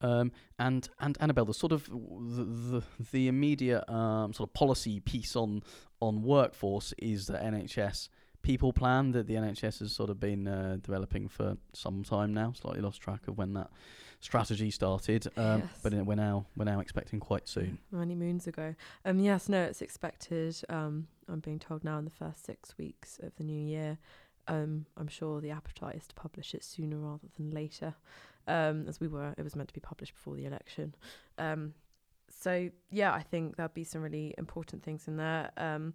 Um, 0.00 0.32
and 0.58 0.88
and 1.00 1.16
Annabelle, 1.20 1.46
the 1.46 1.54
sort 1.54 1.72
of 1.72 1.86
the 1.88 2.44
the, 2.44 2.82
the 3.12 3.28
immediate 3.28 3.88
um, 3.88 4.32
sort 4.32 4.50
of 4.50 4.54
policy 4.54 5.00
piece 5.00 5.36
on 5.36 5.62
on 6.00 6.22
workforce 6.22 6.92
is 6.98 7.26
that 7.26 7.42
NHS 7.42 8.08
people 8.46 8.72
plan 8.72 9.10
that 9.10 9.26
the 9.26 9.34
NHS 9.34 9.80
has 9.80 9.92
sort 9.92 10.08
of 10.08 10.20
been 10.20 10.46
uh, 10.46 10.76
developing 10.80 11.26
for 11.26 11.56
some 11.72 12.04
time 12.04 12.32
now. 12.32 12.52
Slightly 12.52 12.80
lost 12.80 13.00
track 13.00 13.26
of 13.26 13.36
when 13.36 13.54
that 13.54 13.70
strategy 14.20 14.70
started, 14.70 15.26
um, 15.36 15.62
yes. 15.62 15.80
but 15.82 15.92
we're 15.92 16.14
now 16.14 16.46
we're 16.56 16.64
now 16.64 16.78
expecting 16.78 17.18
quite 17.18 17.48
soon. 17.48 17.78
Many 17.90 18.14
moons 18.14 18.46
ago. 18.46 18.76
Um, 19.04 19.18
yes, 19.18 19.48
no, 19.48 19.64
it's 19.64 19.82
expected. 19.82 20.56
Um, 20.68 21.08
I'm 21.28 21.40
being 21.40 21.58
told 21.58 21.82
now 21.82 21.98
in 21.98 22.04
the 22.04 22.10
first 22.10 22.46
six 22.46 22.78
weeks 22.78 23.18
of 23.20 23.34
the 23.36 23.42
new 23.42 23.66
year. 23.66 23.98
Um, 24.46 24.86
I'm 24.96 25.08
sure 25.08 25.40
the 25.40 25.50
appetite 25.50 25.96
is 25.96 26.06
to 26.06 26.14
publish 26.14 26.54
it 26.54 26.62
sooner 26.62 26.98
rather 26.98 27.26
than 27.36 27.50
later, 27.50 27.96
um, 28.46 28.86
as 28.86 29.00
we 29.00 29.08
were. 29.08 29.34
It 29.36 29.42
was 29.42 29.56
meant 29.56 29.70
to 29.70 29.74
be 29.74 29.80
published 29.80 30.14
before 30.14 30.36
the 30.36 30.46
election. 30.46 30.94
Um, 31.36 31.74
so 32.30 32.70
yeah, 32.90 33.12
I 33.12 33.22
think 33.22 33.56
there'll 33.56 33.72
be 33.72 33.84
some 33.84 34.02
really 34.02 34.34
important 34.38 34.84
things 34.84 35.08
in 35.08 35.16
there. 35.16 35.50
Um, 35.56 35.94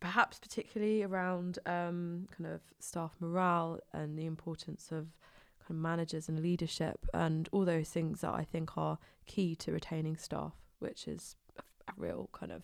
perhaps 0.00 0.38
particularly 0.38 1.02
around 1.02 1.58
um, 1.66 2.26
kind 2.36 2.52
of 2.52 2.60
staff 2.78 3.12
morale 3.20 3.78
and 3.92 4.18
the 4.18 4.26
importance 4.26 4.86
of 4.90 5.08
kind 5.60 5.70
of 5.70 5.76
managers 5.76 6.28
and 6.28 6.40
leadership 6.40 6.98
and 7.12 7.48
all 7.52 7.64
those 7.64 7.90
things 7.90 8.22
that 8.22 8.32
I 8.32 8.44
think 8.44 8.76
are 8.76 8.98
key 9.26 9.54
to 9.56 9.72
retaining 9.72 10.16
staff, 10.16 10.54
which 10.78 11.06
is 11.06 11.36
a, 11.58 11.62
a 11.88 11.94
real 11.96 12.28
kind 12.32 12.52
of 12.52 12.62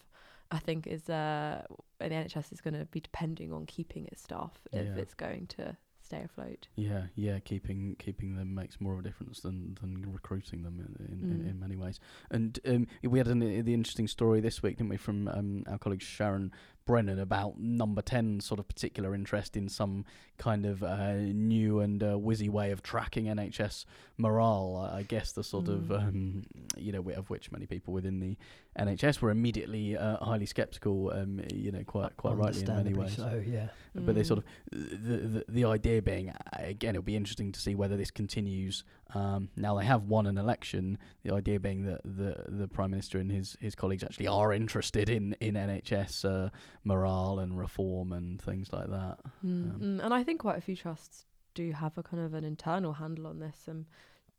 I 0.51 0.59
think 0.59 0.87
is 0.87 1.09
uh, 1.11 1.62
the 1.99 2.05
NHS 2.05 2.53
is 2.53 2.61
going 2.61 2.75
to 2.75 2.85
be 2.87 3.01
depending 3.01 3.53
on 3.53 3.66
keeping 3.66 4.07
its 4.07 4.22
staff 4.22 4.53
if 4.72 4.87
yeah. 4.87 4.94
it's 4.96 5.14
going 5.14 5.49
to 5.49 5.77
stay 6.07 6.22
afloat. 6.22 6.68
Yeah, 6.77 7.07
yeah, 7.16 7.40
keeping 7.40 7.96
keeping 7.99 8.37
them 8.37 8.55
makes 8.55 8.81
more 8.81 8.94
of 8.94 9.01
a 9.01 9.03
difference 9.03 9.40
than, 9.40 9.77
than 9.81 10.05
recruiting 10.12 10.62
them 10.62 10.79
in, 10.79 11.07
in, 11.07 11.18
mm. 11.18 11.40
in, 11.40 11.51
in 11.51 11.61
many 11.61 11.77
ways. 11.77 11.99
And 12.31 12.59
um, 12.66 12.87
we 13.03 13.18
had 13.18 13.27
an, 13.27 13.40
the 13.40 13.75
interesting 13.75 14.07
story 14.07 14.40
this 14.40 14.62
week, 14.62 14.77
didn't 14.77 14.90
we, 14.90 14.96
from 14.96 15.29
um, 15.29 15.64
our 15.68 15.79
colleague 15.79 16.03
Sharon 16.03 16.53
Brennan 16.87 17.18
about 17.18 17.59
number 17.59 18.01
10 18.01 18.40
sort 18.40 18.61
of 18.61 18.68
particular 18.68 19.14
interest 19.14 19.57
in 19.57 19.68
some 19.68 20.05
kind 20.38 20.64
of 20.64 20.83
uh, 20.83 21.14
new 21.14 21.81
and 21.81 22.03
uh, 22.03 22.12
whizzy 22.12 22.49
way 22.49 22.70
of 22.70 22.83
tracking 22.83 23.27
NHS 23.27 23.85
morale. 24.16 24.90
I 24.92 25.03
guess 25.03 25.33
the 25.33 25.42
sort 25.42 25.66
mm. 25.66 25.75
of, 25.75 25.92
um, 25.92 26.44
you 26.77 26.92
know, 26.92 27.05
of 27.11 27.29
which 27.29 27.51
many 27.51 27.66
people 27.66 27.92
within 27.92 28.20
the 28.20 28.37
NHS 28.79 29.20
were 29.20 29.31
immediately 29.31 29.96
uh, 29.96 30.18
highly 30.25 30.46
sceptical, 30.46 31.12
um, 31.12 31.42
you 31.53 31.72
know, 31.72 31.83
quite 31.85 32.16
quite 32.16 32.37
rightly 32.37 32.62
in 32.62 32.68
many 32.68 32.94
ways. 32.94 33.16
So, 33.16 33.42
yeah. 33.44 33.68
But 33.94 34.07
mm. 34.07 34.14
they 34.14 34.22
sort 34.22 34.38
of, 34.38 34.44
the, 34.70 35.16
the, 35.16 35.44
the 35.49 35.64
idea 35.64 36.03
being, 36.03 36.33
again, 36.53 36.90
it'll 36.90 37.03
be 37.03 37.16
interesting 37.16 37.51
to 37.53 37.61
see 37.61 37.75
whether 37.75 37.96
this 37.96 38.11
continues 38.11 38.85
um, 39.14 39.51
now 39.57 39.77
they 39.79 39.85
have 39.85 40.05
won 40.05 40.27
an 40.27 40.37
election. 40.37 40.99
The 41.22 41.33
idea 41.33 41.61
being 41.61 41.85
that 41.85 42.01
the 42.05 42.44
the 42.49 42.66
prime 42.66 42.90
minister 42.90 43.18
and 43.18 43.31
his 43.31 43.57
his 43.61 43.75
colleagues 43.75 44.03
actually 44.03 44.27
are 44.27 44.53
interested 44.53 45.09
in 45.09 45.37
in 45.40 45.55
NHS 45.55 46.25
uh, 46.25 46.51
morale 46.85 47.39
and 47.39 47.59
reform 47.59 48.12
and 48.12 48.41
things 48.41 48.73
like 48.73 48.89
that. 48.89 49.19
Mm, 49.45 49.75
um, 49.75 50.01
and 50.03 50.15
I 50.15 50.23
think 50.23 50.41
quite 50.41 50.59
a 50.59 50.62
few 50.62 50.77
trusts 50.77 51.25
do 51.55 51.73
have 51.73 51.97
a 51.99 52.03
kind 52.03 52.23
of 52.23 52.35
an 52.35 52.45
internal 52.45 52.95
handle 52.95 53.27
on 53.27 53.41
this. 53.41 53.65
And 53.67 53.81
um, 53.81 53.87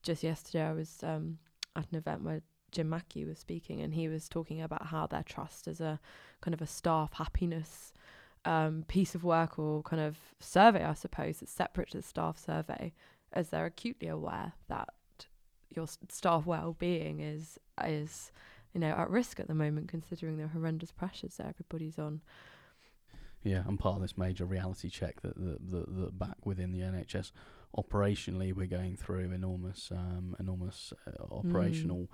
just 0.04 0.24
yesterday, 0.24 0.64
I 0.64 0.74
was 0.74 1.00
um, 1.04 1.40
at 1.76 1.88
an 1.92 1.98
event 1.98 2.24
where 2.24 2.42
Jim 2.72 2.90
Mackey 2.90 3.26
was 3.26 3.40
speaking, 3.40 3.82
and 3.82 3.94
he 3.94 4.08
was 4.08 4.30
talking 4.30 4.62
about 4.62 4.88
how 4.88 5.08
their 5.08 5.24
trust 5.24 5.68
is 5.68 5.82
a 5.82 6.00
kind 6.42 6.54
of 6.54 6.62
a 6.62 6.68
staff 6.68 7.14
happiness 7.14 7.94
um, 8.46 8.86
piece 8.88 9.16
of 9.16 9.24
work 9.24 9.60
or 9.60 9.84
kind 9.84 10.02
of 10.02 10.18
survey, 10.40 10.84
I 10.84 10.94
suppose, 10.94 11.40
that's 11.40 11.52
separate 11.52 11.92
to 11.92 11.98
the 11.98 12.04
staff 12.04 12.38
survey 12.38 12.94
as 13.34 13.50
they're 13.50 13.66
acutely 13.66 14.08
aware 14.08 14.54
that 14.70 14.90
your 15.76 15.86
staff 16.10 16.46
well-being 16.46 17.20
is 17.20 17.60
is 17.84 18.32
you 18.78 18.82
know 18.88 18.92
at 18.96 19.10
risk 19.10 19.40
at 19.40 19.48
the 19.48 19.56
moment 19.56 19.88
considering 19.88 20.38
the 20.38 20.48
horrendous 20.50 20.92
pressures 20.92 21.38
that 21.38 21.48
everybody's 21.48 21.98
on 21.98 22.22
Yeah, 23.44 23.64
and 23.68 23.80
part 23.80 23.96
of 23.96 24.02
this 24.04 24.16
major 24.18 24.46
reality 24.46 24.90
check 24.90 25.22
that 25.22 25.36
the 25.36 25.58
the, 25.60 25.86
the 25.90 26.12
back 26.12 26.46
within 26.46 26.72
the 26.74 26.82
NHS 26.82 27.32
operationally 27.76 28.54
we're 28.54 28.68
going 28.68 28.96
through 28.96 29.32
enormous 29.32 29.92
um, 29.92 30.36
enormous 30.40 30.94
uh, 31.08 31.24
operational 31.34 32.08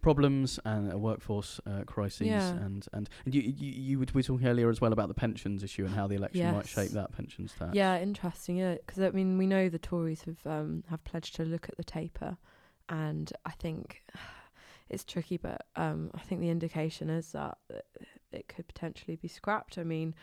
problems 0.00 0.58
and 0.64 0.92
a 0.92 0.98
workforce 0.98 1.60
uh, 1.64 1.84
crises 1.86 2.26
Yeah. 2.26 2.50
and, 2.50 2.88
and 2.92 3.08
and 3.24 3.34
you, 3.34 3.42
you 3.42 3.70
you 3.88 3.98
were 4.00 4.06
talking 4.06 4.48
earlier 4.48 4.68
as 4.68 4.80
well 4.80 4.92
about 4.92 5.06
the 5.08 5.14
pensions 5.14 5.62
issue 5.62 5.84
and 5.84 5.94
how 5.94 6.08
the 6.08 6.16
election 6.16 6.50
might 6.52 6.66
shape 6.66 6.90
that 6.92 7.12
pensions 7.12 7.52
tax. 7.56 7.70
Yeah, 7.74 8.00
interesting. 8.00 8.56
Yeah, 8.56 8.74
because 8.84 9.00
I 9.00 9.10
mean, 9.10 9.38
we 9.38 9.46
know 9.46 9.68
the 9.68 9.78
Tories 9.78 10.22
have 10.22 10.44
um, 10.44 10.82
have 10.90 11.04
pledged 11.04 11.36
to 11.36 11.44
look 11.44 11.68
at 11.68 11.76
the 11.76 11.84
taper, 11.84 12.36
and 12.88 13.32
I 13.44 13.52
think 13.52 14.02
it's 14.90 15.04
tricky, 15.04 15.36
but 15.36 15.66
um, 15.76 16.10
I 16.14 16.18
think 16.18 16.40
the 16.40 16.50
indication 16.50 17.10
is 17.10 17.32
that 17.32 17.58
it 18.32 18.48
could 18.48 18.66
potentially 18.66 19.16
be 19.16 19.28
scrapped. 19.28 19.78
I 19.78 19.84
mean, 19.84 20.14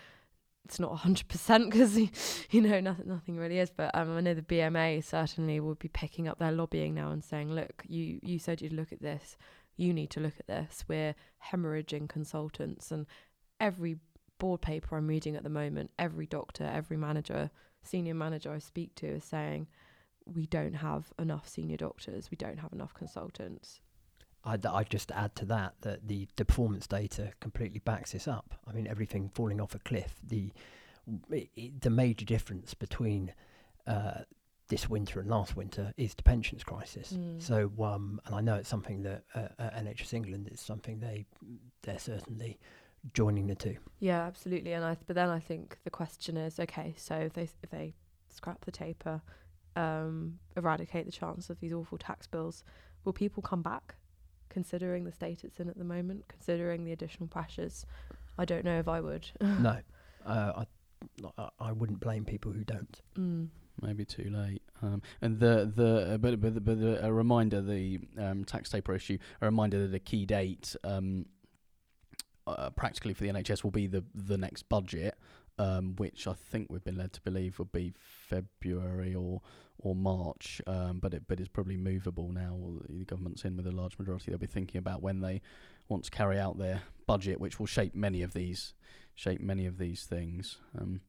it's 0.65 0.79
not 0.79 0.97
hundred 0.97 1.29
percent 1.29 1.71
because 1.71 1.97
you 2.51 2.61
know 2.61 2.79
nothing 2.79 3.07
nothing 3.07 3.37
really 3.37 3.59
is, 3.59 3.69
but 3.69 3.95
um, 3.95 4.15
I 4.17 4.21
know 4.21 4.33
the 4.33 4.41
BMA 4.41 5.03
certainly 5.03 5.59
will 5.59 5.75
be 5.75 5.87
picking 5.87 6.27
up 6.27 6.39
their 6.39 6.51
lobbying 6.51 6.93
now 6.93 7.11
and 7.11 7.23
saying, 7.23 7.51
look, 7.51 7.83
you 7.87 8.19
you 8.21 8.37
said 8.39 8.61
you'd 8.61 8.73
look 8.73 8.91
at 8.91 9.01
this, 9.01 9.37
you 9.77 9.93
need 9.93 10.09
to 10.11 10.19
look 10.19 10.35
at 10.39 10.47
this. 10.47 10.83
We're 10.87 11.15
hemorrhaging 11.51 12.09
consultants, 12.09 12.91
and 12.91 13.05
every 13.59 13.97
board 14.39 14.61
paper 14.61 14.97
I'm 14.97 15.07
reading 15.07 15.35
at 15.35 15.43
the 15.43 15.49
moment, 15.49 15.91
every 15.97 16.27
doctor, 16.27 16.65
every 16.65 16.97
manager, 16.97 17.49
senior 17.81 18.13
manager 18.13 18.51
I 18.51 18.59
speak 18.59 18.95
to 18.95 19.07
is 19.07 19.23
saying 19.23 19.67
we 20.25 20.45
don't 20.45 20.73
have 20.73 21.13
enough 21.17 21.47
senior 21.47 21.77
doctors, 21.77 22.29
we 22.29 22.37
don't 22.37 22.59
have 22.59 22.73
enough 22.73 22.93
consultants. 22.93 23.79
I'd, 24.47 24.65
I'd 24.65 24.89
just 24.89 25.11
add 25.11 25.35
to 25.35 25.45
that 25.45 25.73
that 25.81 26.07
the, 26.07 26.27
the 26.37 26.45
performance 26.45 26.87
data 26.87 27.31
completely 27.39 27.79
backs 27.79 28.13
this 28.13 28.27
up. 28.27 28.55
I 28.67 28.71
mean, 28.71 28.87
everything 28.87 29.29
falling 29.33 29.59
off 29.59 29.75
a 29.75 29.79
cliff. 29.79 30.15
The 30.23 30.51
i 31.31 31.47
i 31.57 31.71
the 31.79 31.89
major 31.89 32.25
difference 32.25 32.73
between 32.73 33.33
uh, 33.85 34.21
this 34.69 34.89
winter 34.89 35.19
and 35.19 35.29
last 35.29 35.55
winter 35.55 35.93
is 35.97 36.13
the 36.15 36.23
pensions 36.23 36.63
crisis. 36.63 37.13
Mm. 37.13 37.41
So, 37.41 37.71
um, 37.83 38.19
and 38.25 38.35
I 38.35 38.41
know 38.41 38.55
it's 38.55 38.69
something 38.69 39.03
that 39.03 39.23
uh, 39.35 39.47
uh, 39.59 39.69
NHS 39.71 40.13
England 40.13 40.49
is 40.51 40.59
something 40.59 40.99
they 40.99 41.25
they're 41.83 41.99
certainly 41.99 42.59
joining 43.13 43.47
the 43.47 43.55
two. 43.55 43.77
Yeah, 43.99 44.21
absolutely. 44.23 44.73
And 44.73 44.83
I 44.83 44.97
but 45.05 45.15
then 45.15 45.29
I 45.29 45.39
think 45.39 45.77
the 45.83 45.89
question 45.89 46.37
is, 46.37 46.59
okay, 46.59 46.93
so 46.97 47.15
if 47.15 47.33
they 47.33 47.49
if 47.63 47.69
they 47.69 47.93
scrap 48.29 48.63
the 48.65 48.71
taper, 48.71 49.21
um, 49.75 50.39
eradicate 50.55 51.05
the 51.05 51.11
chance 51.11 51.49
of 51.49 51.59
these 51.59 51.73
awful 51.73 51.97
tax 51.97 52.27
bills, 52.27 52.63
will 53.03 53.13
people 53.13 53.41
come 53.41 53.61
back? 53.61 53.95
Considering 54.57 55.03
the 55.03 55.11
state 55.11 55.43
it's 55.43 55.59
in 55.59 55.69
at 55.69 55.77
the 55.77 55.83
moment, 55.83 56.27
considering 56.27 56.83
the 56.83 56.91
additional 56.91 57.27
pressures, 57.27 57.85
I 58.39 58.43
don't 58.43 58.65
know 58.65 58.79
if 58.79 58.87
I 58.87 58.99
would. 59.01 59.29
no, 59.41 59.77
uh, 60.25 60.63
I, 60.63 60.65
I 61.37 61.49
I 61.59 61.71
wouldn't 61.73 61.99
blame 61.99 62.25
people 62.25 62.51
who 62.51 62.63
don't. 62.63 62.99
Mm. 63.15 63.49
maybe 63.83 64.03
too 64.03 64.31
late. 64.31 64.63
Um, 64.81 65.03
and 65.21 65.39
the 65.39 65.71
the 65.75 66.13
uh, 66.13 66.17
but 66.17 66.41
but, 66.41 66.65
but 66.65 66.79
the, 66.79 67.05
a 67.05 67.13
reminder 67.13 67.61
the 67.61 67.99
um, 68.17 68.45
tax 68.45 68.71
taper 68.71 68.95
issue 68.95 69.19
a 69.43 69.45
reminder 69.45 69.85
that 69.85 69.95
a 69.95 69.99
key 69.99 70.25
date 70.25 70.75
um, 70.83 71.27
uh, 72.47 72.71
practically 72.71 73.13
for 73.13 73.25
the 73.25 73.29
NHS 73.29 73.63
will 73.63 73.69
be 73.69 73.85
the 73.85 74.03
the 74.15 74.39
next 74.39 74.63
budget, 74.69 75.19
um, 75.59 75.95
which 75.97 76.25
I 76.25 76.33
think 76.33 76.71
we've 76.71 76.83
been 76.83 76.97
led 76.97 77.13
to 77.13 77.21
believe 77.21 77.59
would 77.59 77.71
be 77.71 77.93
February 77.99 79.13
or 79.13 79.43
or 79.79 79.95
March, 79.95 80.61
um, 80.67 80.99
but 80.99 81.13
it 81.13 81.23
but 81.27 81.39
it's 81.39 81.49
probably 81.49 81.77
movable 81.77 82.31
now. 82.31 82.57
The 82.89 83.05
government's 83.05 83.45
in 83.45 83.57
with 83.57 83.67
a 83.67 83.71
large 83.71 83.97
majority. 83.99 84.31
They'll 84.31 84.39
be 84.39 84.47
thinking 84.47 84.79
about 84.79 85.01
when 85.01 85.21
they 85.21 85.41
want 85.87 86.03
to 86.05 86.11
carry 86.11 86.39
out 86.39 86.57
their 86.57 86.81
budget, 87.05 87.39
which 87.39 87.59
will 87.59 87.65
shape 87.65 87.95
many 87.95 88.21
of 88.21 88.33
these 88.33 88.73
shape 89.15 89.41
many 89.41 89.65
of 89.65 89.77
these 89.77 90.03
things. 90.03 90.57
Um, 90.79 91.01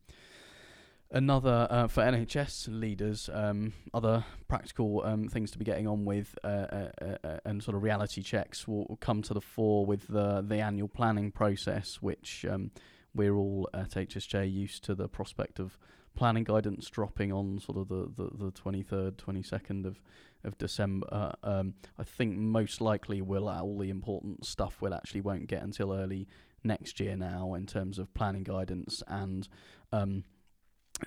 another 1.10 1.66
uh, 1.70 1.86
for 1.88 2.02
NHS 2.02 2.68
leaders, 2.68 3.30
um, 3.32 3.72
other 3.94 4.24
practical 4.48 5.02
um, 5.04 5.28
things 5.28 5.50
to 5.52 5.58
be 5.58 5.64
getting 5.64 5.86
on 5.86 6.04
with, 6.04 6.36
uh, 6.44 6.46
uh, 6.46 6.90
uh, 7.00 7.16
uh, 7.24 7.36
and 7.44 7.62
sort 7.62 7.76
of 7.76 7.82
reality 7.82 8.22
checks 8.22 8.66
will, 8.66 8.86
will 8.88 8.96
come 8.96 9.22
to 9.22 9.34
the 9.34 9.40
fore 9.40 9.86
with 9.86 10.06
the 10.08 10.42
the 10.46 10.60
annual 10.60 10.88
planning 10.88 11.30
process, 11.30 11.98
which 12.00 12.44
um, 12.48 12.70
we're 13.14 13.34
all 13.34 13.68
at 13.74 13.90
HSJ 13.90 14.52
used 14.52 14.84
to 14.84 14.94
the 14.94 15.08
prospect 15.08 15.58
of 15.58 15.78
planning 16.18 16.42
guidance 16.42 16.90
dropping 16.90 17.32
on 17.32 17.60
sort 17.60 17.78
of 17.78 17.88
the 17.88 18.10
the, 18.16 18.46
the 18.46 18.52
23rd, 18.52 19.12
22nd 19.12 19.86
of 19.86 20.02
of 20.44 20.58
December. 20.58 21.34
Um, 21.42 21.74
I 21.96 22.02
think 22.02 22.36
most 22.36 22.80
likely 22.80 23.22
we'll 23.22 23.48
all 23.48 23.78
the 23.78 23.88
important 23.88 24.44
stuff 24.44 24.78
we'll 24.80 24.94
actually 24.94 25.20
won't 25.20 25.46
get 25.46 25.62
until 25.62 25.92
early 25.92 26.28
next 26.64 26.98
year 26.98 27.16
now 27.16 27.54
in 27.54 27.66
terms 27.66 27.98
of 27.98 28.12
planning 28.14 28.42
guidance 28.42 29.02
and 29.06 29.48
um, 29.92 30.24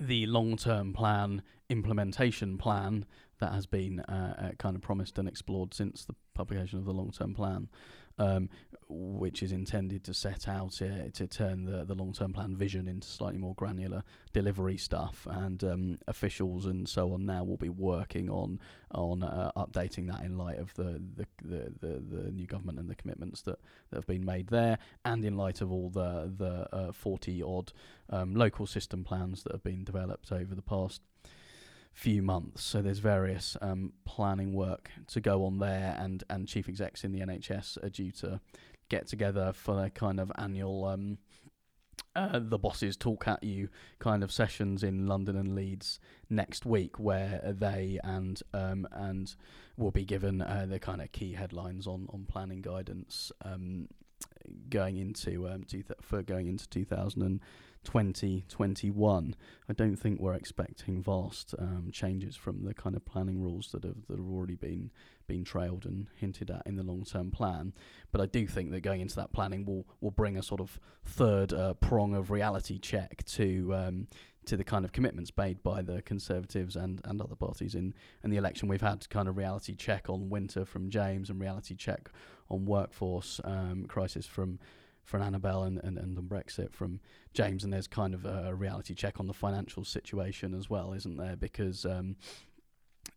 the 0.00 0.24
long-term 0.26 0.94
plan 0.94 1.42
implementation 1.68 2.56
plan 2.56 3.04
that 3.38 3.52
has 3.52 3.66
been 3.66 4.00
uh, 4.00 4.34
uh, 4.38 4.54
kind 4.58 4.76
of 4.76 4.82
promised 4.82 5.18
and 5.18 5.28
explored 5.28 5.74
since 5.74 6.04
the 6.04 6.14
publication 6.34 6.78
of 6.78 6.86
the 6.86 6.92
long-term 6.92 7.34
plan, 7.34 7.68
um, 8.18 8.48
which 8.88 9.42
is 9.42 9.52
intended 9.52 10.04
to 10.04 10.12
set 10.12 10.48
out 10.48 10.80
uh, 10.82 11.08
to 11.14 11.26
turn 11.26 11.64
the, 11.64 11.84
the 11.84 11.94
long-term 11.94 12.32
plan 12.32 12.54
vision 12.54 12.86
into 12.86 13.06
slightly 13.06 13.38
more 13.38 13.54
granular 13.54 14.02
delivery 14.32 14.76
stuff. 14.76 15.26
And 15.30 15.64
um, 15.64 15.98
officials 16.06 16.66
and 16.66 16.88
so 16.88 17.12
on 17.14 17.24
now 17.24 17.44
will 17.44 17.56
be 17.56 17.68
working 17.68 18.28
on 18.30 18.60
on 18.90 19.22
uh, 19.22 19.50
updating 19.56 20.10
that 20.10 20.22
in 20.22 20.36
light 20.36 20.58
of 20.58 20.74
the 20.74 21.00
the, 21.16 21.26
the, 21.42 21.72
the 21.80 22.16
the 22.16 22.30
new 22.30 22.46
government 22.46 22.78
and 22.78 22.90
the 22.90 22.94
commitments 22.94 23.42
that, 23.42 23.58
that 23.90 23.96
have 23.96 24.06
been 24.06 24.24
made 24.24 24.48
there, 24.48 24.78
and 25.04 25.24
in 25.24 25.36
light 25.36 25.60
of 25.60 25.72
all 25.72 25.88
the 25.88 26.32
the 26.36 26.68
uh, 26.74 26.92
forty 26.92 27.42
odd 27.42 27.72
um, 28.10 28.34
local 28.34 28.66
system 28.66 29.04
plans 29.04 29.42
that 29.42 29.52
have 29.52 29.64
been 29.64 29.84
developed 29.84 30.32
over 30.32 30.54
the 30.54 30.62
past 30.62 31.00
few 31.92 32.22
months. 32.22 32.62
So 32.62 32.82
there's 32.82 32.98
various 32.98 33.56
um, 33.60 33.92
planning 34.04 34.54
work 34.54 34.90
to 35.08 35.20
go 35.20 35.44
on 35.44 35.58
there, 35.58 35.96
and 35.98 36.22
and 36.30 36.48
chief 36.48 36.68
execs 36.68 37.04
in 37.04 37.12
the 37.12 37.20
NHS 37.20 37.82
are 37.84 37.90
due 37.90 38.10
to 38.12 38.40
get 38.88 39.06
together 39.06 39.52
for 39.52 39.74
their 39.76 39.90
kind 39.90 40.20
of 40.20 40.32
annual. 40.36 40.84
Um, 40.84 41.18
uh, 42.14 42.38
the 42.42 42.58
bosses 42.58 42.96
talk 42.96 43.26
at 43.26 43.42
you 43.42 43.68
kind 43.98 44.22
of 44.22 44.30
sessions 44.30 44.82
in 44.82 45.06
London 45.06 45.36
and 45.36 45.54
Leeds 45.54 45.98
next 46.28 46.66
week, 46.66 46.98
where 46.98 47.40
they 47.58 47.98
and 48.04 48.42
um, 48.52 48.86
and 48.92 49.34
will 49.76 49.90
be 49.90 50.04
given 50.04 50.42
uh, 50.42 50.66
the 50.68 50.78
kind 50.78 51.00
of 51.00 51.10
key 51.12 51.32
headlines 51.32 51.86
on, 51.86 52.06
on 52.12 52.26
planning 52.26 52.60
guidance 52.60 53.32
um, 53.44 53.88
going 54.72 54.96
into 54.96 55.46
um, 55.48 55.62
th- 55.64 55.84
for 56.00 56.22
going 56.22 56.48
into 56.48 56.68
2020 56.68 58.44
21. 58.48 59.36
I 59.68 59.72
don't 59.72 59.96
think 59.96 60.18
we're 60.18 60.34
expecting 60.34 61.02
vast 61.02 61.54
um, 61.58 61.90
changes 61.92 62.34
from 62.34 62.64
the 62.64 62.74
kind 62.74 62.96
of 62.96 63.04
planning 63.04 63.40
rules 63.40 63.70
that 63.72 63.84
have 63.84 64.06
that 64.08 64.18
have 64.18 64.28
already 64.28 64.56
been 64.56 64.90
been 65.28 65.44
trailed 65.44 65.84
and 65.86 66.08
hinted 66.16 66.50
at 66.50 66.62
in 66.66 66.76
the 66.76 66.82
long 66.82 67.04
term 67.04 67.30
plan. 67.30 67.74
But 68.10 68.20
I 68.20 68.26
do 68.26 68.46
think 68.46 68.70
that 68.70 68.80
going 68.80 69.00
into 69.00 69.16
that 69.16 69.32
planning 69.32 69.64
will 69.64 69.86
will 70.00 70.10
bring 70.10 70.36
a 70.36 70.42
sort 70.42 70.60
of 70.60 70.80
third 71.04 71.52
uh, 71.52 71.74
prong 71.74 72.14
of 72.14 72.30
reality 72.30 72.78
check 72.78 73.24
to 73.26 73.74
um, 73.74 74.08
to 74.46 74.56
the 74.56 74.64
kind 74.64 74.84
of 74.84 74.92
commitments 74.92 75.30
made 75.36 75.62
by 75.62 75.82
the 75.82 76.02
Conservatives 76.02 76.76
and, 76.76 77.00
and 77.04 77.20
other 77.20 77.36
parties 77.36 77.74
in, 77.74 77.94
in 78.24 78.30
the 78.30 78.36
election. 78.36 78.68
We've 78.68 78.80
had 78.80 79.08
kind 79.08 79.28
of 79.28 79.36
reality 79.36 79.74
check 79.74 80.08
on 80.08 80.30
winter 80.30 80.64
from 80.64 80.90
James 80.90 81.30
and 81.30 81.40
reality 81.40 81.74
check 81.74 82.10
on 82.50 82.66
workforce 82.66 83.40
um, 83.44 83.86
crisis 83.86 84.26
from 84.26 84.58
from 85.04 85.20
Annabelle 85.20 85.64
and, 85.64 85.80
and, 85.82 85.98
and 85.98 86.16
on 86.16 86.24
Brexit 86.24 86.72
from 86.72 87.00
James, 87.34 87.64
and 87.64 87.72
there's 87.72 87.88
kind 87.88 88.14
of 88.14 88.24
a, 88.24 88.54
reality 88.54 88.94
check 88.94 89.18
on 89.18 89.26
the 89.26 89.32
financial 89.32 89.84
situation 89.84 90.54
as 90.54 90.70
well, 90.70 90.92
isn't 90.92 91.16
there? 91.16 91.34
Because 91.34 91.84
um, 91.84 92.16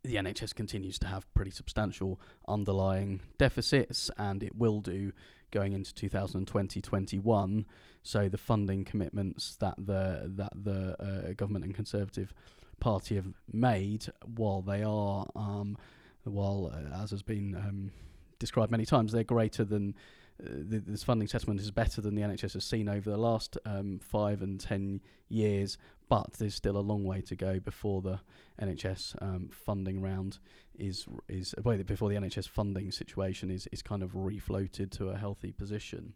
the 0.04 0.16
NHS 0.16 0.56
continues 0.56 0.98
to 1.00 1.08
have 1.08 1.32
pretty 1.34 1.52
substantial 1.52 2.20
underlying 2.48 3.22
deficits, 3.38 4.10
and 4.18 4.42
it 4.42 4.56
will 4.56 4.82
do 4.82 5.12
going 5.52 5.74
into 5.74 5.94
2020-21. 5.94 7.66
So 8.04 8.30
the 8.30 8.38
funding 8.38 8.86
commitments 8.86 9.56
that 9.58 9.76
the 9.78 10.32
that 10.36 10.54
the 10.56 10.96
uh, 11.02 11.34
government 11.34 11.66
and 11.66 11.74
Conservative 11.74 12.34
Party 12.80 13.16
have 13.16 13.28
made, 13.52 14.06
while 14.36 14.62
they 14.62 14.84
are, 14.84 15.26
um, 15.36 15.78
while 16.24 16.72
uh, 16.74 17.04
as 17.04 17.12
has 17.12 17.24
been 17.24 17.56
um, 17.56 17.92
described 18.40 18.72
many 18.72 18.86
times, 18.86 19.12
they're 19.12 19.24
greater 19.24 19.64
than 19.64 19.96
uh, 20.44 20.48
th- 20.70 20.84
this 20.86 21.04
funding 21.04 21.28
settlement 21.28 21.62
is 21.62 21.72
better 21.72 22.02
than 22.02 22.16
the 22.16 22.22
NHS 22.22 22.54
has 22.54 22.66
seen 22.66 22.90
over 22.90 23.10
the 23.10 23.18
last 23.18 23.58
um, 23.66 24.00
five 24.00 24.42
and 24.42 24.60
ten 24.60 25.02
years, 25.30 25.78
but 26.10 26.34
there's 26.34 26.56
still 26.56 26.78
a 26.78 26.80
long 26.80 27.04
way 27.04 27.22
to 27.22 27.36
go 27.36 27.60
before 27.60 28.02
the 28.02 28.20
NHS 28.62 29.22
um, 29.22 29.50
funding 29.52 30.02
round 30.02 30.40
is 30.78 31.06
is 31.28 31.56
well, 31.64 31.78
before 31.84 32.10
the 32.10 32.16
NHS 32.16 32.50
funding 32.50 32.92
situation 32.92 33.50
is 33.50 33.68
is 33.72 33.82
kind 33.82 34.04
of 34.04 34.12
refloated 34.12 34.92
to 34.92 35.10
a 35.10 35.18
healthy 35.18 35.52
position. 35.52 36.14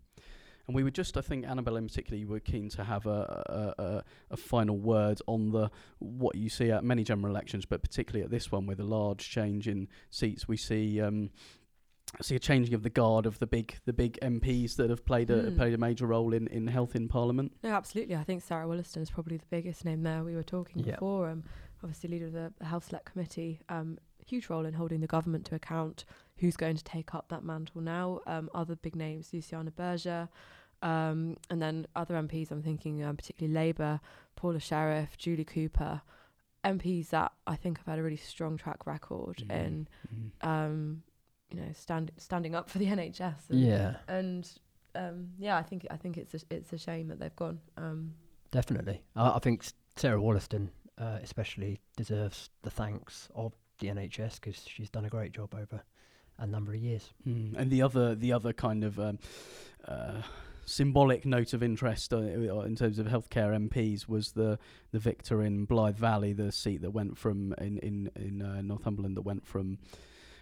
And 0.69 0.75
we 0.75 0.83
were 0.83 0.91
just, 0.91 1.17
I 1.17 1.21
think, 1.21 1.47
Annabelle 1.47 1.77
in 1.77 1.87
particular, 1.87 2.23
were 2.27 2.39
keen 2.39 2.69
to 2.69 2.83
have 2.83 3.07
a, 3.07 3.73
a, 3.79 3.83
a, 3.83 4.03
a 4.29 4.37
final 4.37 4.77
word 4.77 5.19
on 5.25 5.49
the 5.49 5.71
what 5.97 6.35
you 6.35 6.47
see 6.47 6.69
at 6.69 6.83
many 6.83 7.03
general 7.03 7.31
elections, 7.31 7.65
but 7.65 7.81
particularly 7.81 8.23
at 8.23 8.29
this 8.29 8.51
one 8.51 8.67
with 8.67 8.79
a 8.79 8.83
large 8.83 9.31
change 9.31 9.67
in 9.67 9.87
seats. 10.11 10.47
We 10.47 10.57
see 10.57 11.01
um, 11.01 11.31
see 12.21 12.35
a 12.35 12.39
changing 12.39 12.73
of 12.73 12.83
the 12.83 12.89
guard 12.89 13.25
of 13.25 13.39
the 13.39 13.47
big 13.47 13.75
the 13.85 13.93
big 13.93 14.17
MPs 14.21 14.75
that 14.77 14.89
have 14.89 15.05
played 15.05 15.29
a 15.29 15.51
Mm. 15.51 15.55
played 15.57 15.73
a 15.73 15.77
major 15.77 16.07
role 16.07 16.33
in, 16.33 16.47
in 16.47 16.67
health 16.67 16.95
in 16.95 17.07
Parliament. 17.07 17.51
No, 17.63 17.69
absolutely. 17.71 18.15
I 18.15 18.23
think 18.23 18.41
Sarah 18.41 18.67
Wollaston 18.67 19.01
is 19.01 19.09
probably 19.11 19.37
the 19.37 19.45
biggest 19.49 19.85
name 19.85 20.03
there. 20.03 20.23
We 20.23 20.35
were 20.35 20.43
talking 20.43 20.83
Yeah. 20.83 20.93
before. 20.93 21.29
Um, 21.29 21.43
obviously, 21.83 22.09
leader 22.09 22.27
of 22.27 22.33
the 22.33 22.53
Health 22.65 22.85
Select 22.85 23.05
Committee. 23.05 23.61
Um, 23.69 23.97
huge 24.25 24.49
role 24.49 24.65
in 24.65 24.73
holding 24.73 24.99
the 25.01 25.07
government 25.07 25.45
to 25.45 25.55
account. 25.55 26.05
Who's 26.37 26.55
going 26.57 26.75
to 26.77 26.83
take 26.83 27.13
up 27.15 27.29
that 27.29 27.43
mantle 27.43 27.81
now? 27.81 28.21
Um, 28.27 28.49
other 28.53 28.75
big 28.75 28.95
names: 28.95 29.31
Luciana 29.33 29.71
Berger, 29.71 30.29
um, 30.81 31.37
and 31.49 31.61
then 31.61 31.87
other 31.95 32.15
MPs. 32.15 32.51
I'm 32.51 32.61
thinking 32.63 33.03
um, 33.03 33.17
particularly 33.17 33.53
Labour, 33.53 33.99
Paula 34.35 34.59
Sherriff, 34.59 35.17
Julie 35.17 35.45
Cooper. 35.45 36.01
MPs 36.65 37.09
that 37.11 37.31
I 37.47 37.55
think 37.55 37.77
have 37.77 37.87
had 37.87 37.99
a 37.99 38.03
really 38.03 38.17
strong 38.17 38.57
track 38.57 38.85
record 38.85 39.37
Mhm. 39.47 39.51
in, 39.65 39.87
Mhm. 40.13 40.45
um, 40.47 41.03
you 41.51 41.59
know, 41.59 41.67
stand, 41.73 42.11
standing 42.17 42.55
up 42.55 42.69
for 42.69 42.77
the 42.77 42.85
NHS. 42.87 43.49
And, 43.49 43.59
Yeah, 43.59 43.95
and 44.07 44.49
um, 44.95 45.29
yeah, 45.37 45.57
I 45.57 45.63
think 45.63 45.85
I 45.91 45.97
think 45.97 46.17
it's 46.17 46.33
a, 46.33 46.39
it's 46.49 46.73
a 46.73 46.77
shame 46.77 47.07
that 47.09 47.19
they've 47.19 47.35
gone. 47.35 47.59
Um, 47.77 48.13
definitely. 48.51 49.01
I, 49.15 49.31
I 49.31 49.39
think 49.39 49.65
Sarah 49.95 50.21
Wollaston 50.21 50.71
uh, 50.97 51.19
especially 51.23 51.79
deserves 51.95 52.49
the 52.61 52.69
thanks 52.69 53.29
of 53.35 53.53
the 53.79 53.87
NHS 53.87 54.35
because 54.35 54.63
she's 54.67 54.89
done 54.89 55.05
a 55.05 55.09
great 55.09 55.31
job 55.31 55.55
over 55.55 55.81
a 56.37 56.47
number 56.47 56.73
of 56.73 56.79
years. 56.79 57.13
Mm. 57.27 57.55
And 57.57 57.71
the 57.71 57.81
other 57.81 58.15
the 58.15 58.33
other 58.33 58.53
kind 58.53 58.83
of 58.83 58.99
um, 58.99 59.19
uh, 59.87 60.21
symbolic 60.65 61.25
note 61.25 61.53
of 61.53 61.63
interest 61.63 62.13
uh, 62.13 62.17
in 62.17 62.75
terms 62.75 62.99
of 62.99 63.07
healthcare 63.07 63.69
MPs 63.69 64.07
was 64.07 64.31
the 64.33 64.59
the 64.91 64.99
victor 64.99 65.41
in 65.41 65.65
Blyth 65.65 65.95
Valley, 65.95 66.33
the 66.33 66.51
seat 66.51 66.81
that 66.81 66.91
went 66.91 67.17
from 67.17 67.53
in 67.59 67.77
in 67.79 68.11
in 68.15 68.41
uh, 68.41 68.61
Northumberland 68.61 69.17
that 69.17 69.23
went 69.23 69.45
from 69.45 69.79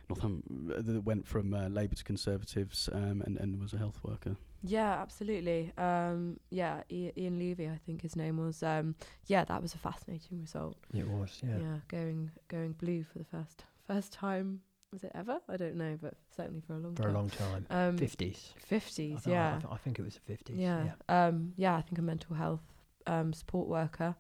Northum 0.10 0.42
that 0.86 1.04
went 1.04 1.28
from 1.28 1.54
uh, 1.54 1.68
Labour 1.68 1.96
to 1.96 2.04
Conservatives 2.04 2.90
um, 2.94 3.22
and 3.26 3.38
and 3.38 3.60
was 3.60 3.74
a 3.74 3.78
health 3.78 4.00
worker. 4.04 4.36
Yeah, 4.64 4.94
absolutely. 5.02 5.72
Um, 5.78 6.40
yeah, 6.50 6.82
Ian 6.92 7.38
Levy, 7.40 7.68
I 7.70 7.78
think 7.86 8.02
his 8.02 8.16
name 8.16 8.38
was. 8.38 8.64
Um, 8.64 8.96
yeah, 9.28 9.44
that 9.46 9.62
was 9.62 9.74
a 9.76 9.78
fascinating 9.78 10.42
result. 10.42 10.78
It 10.94 11.08
was, 11.08 11.42
yeah. 11.46 11.58
Yeah. 11.60 11.78
going 11.88 12.32
going 12.48 12.72
blue 12.74 13.04
for 13.04 13.20
the 13.20 13.26
first 13.26 13.64
first 13.86 14.12
time. 14.14 14.62
Was 14.94 15.04
it 15.04 15.12
ever? 15.14 15.40
I 15.50 15.58
don't 15.58 15.76
know, 15.76 15.98
but 16.02 16.14
certainly 16.36 16.62
for 16.66 16.74
a 16.74 16.80
long 16.80 16.96
For 16.96 17.04
time. 17.04 17.12
a 17.12 17.18
long 17.18 17.30
time. 17.30 17.66
um, 17.70 17.98
50s. 17.98 18.54
I 18.56 18.60
Fifties, 18.66 19.24
th- 19.24 19.28
I, 19.28 19.32
yeah, 19.32 19.60
th- 19.60 19.66
I 19.70 19.76
think 19.78 20.00
it 20.00 20.04
was 20.06 20.18
the 20.26 20.34
50s. 20.34 20.54
yeah, 20.58 20.92
um, 21.10 21.52
yeah. 21.58 21.76
I 21.76 21.82
think 21.82 21.98
a 22.00 22.02
mental 22.02 22.36
health 22.38 22.62
um, 23.06 23.34
support 23.34 23.68
worker. 23.68 24.16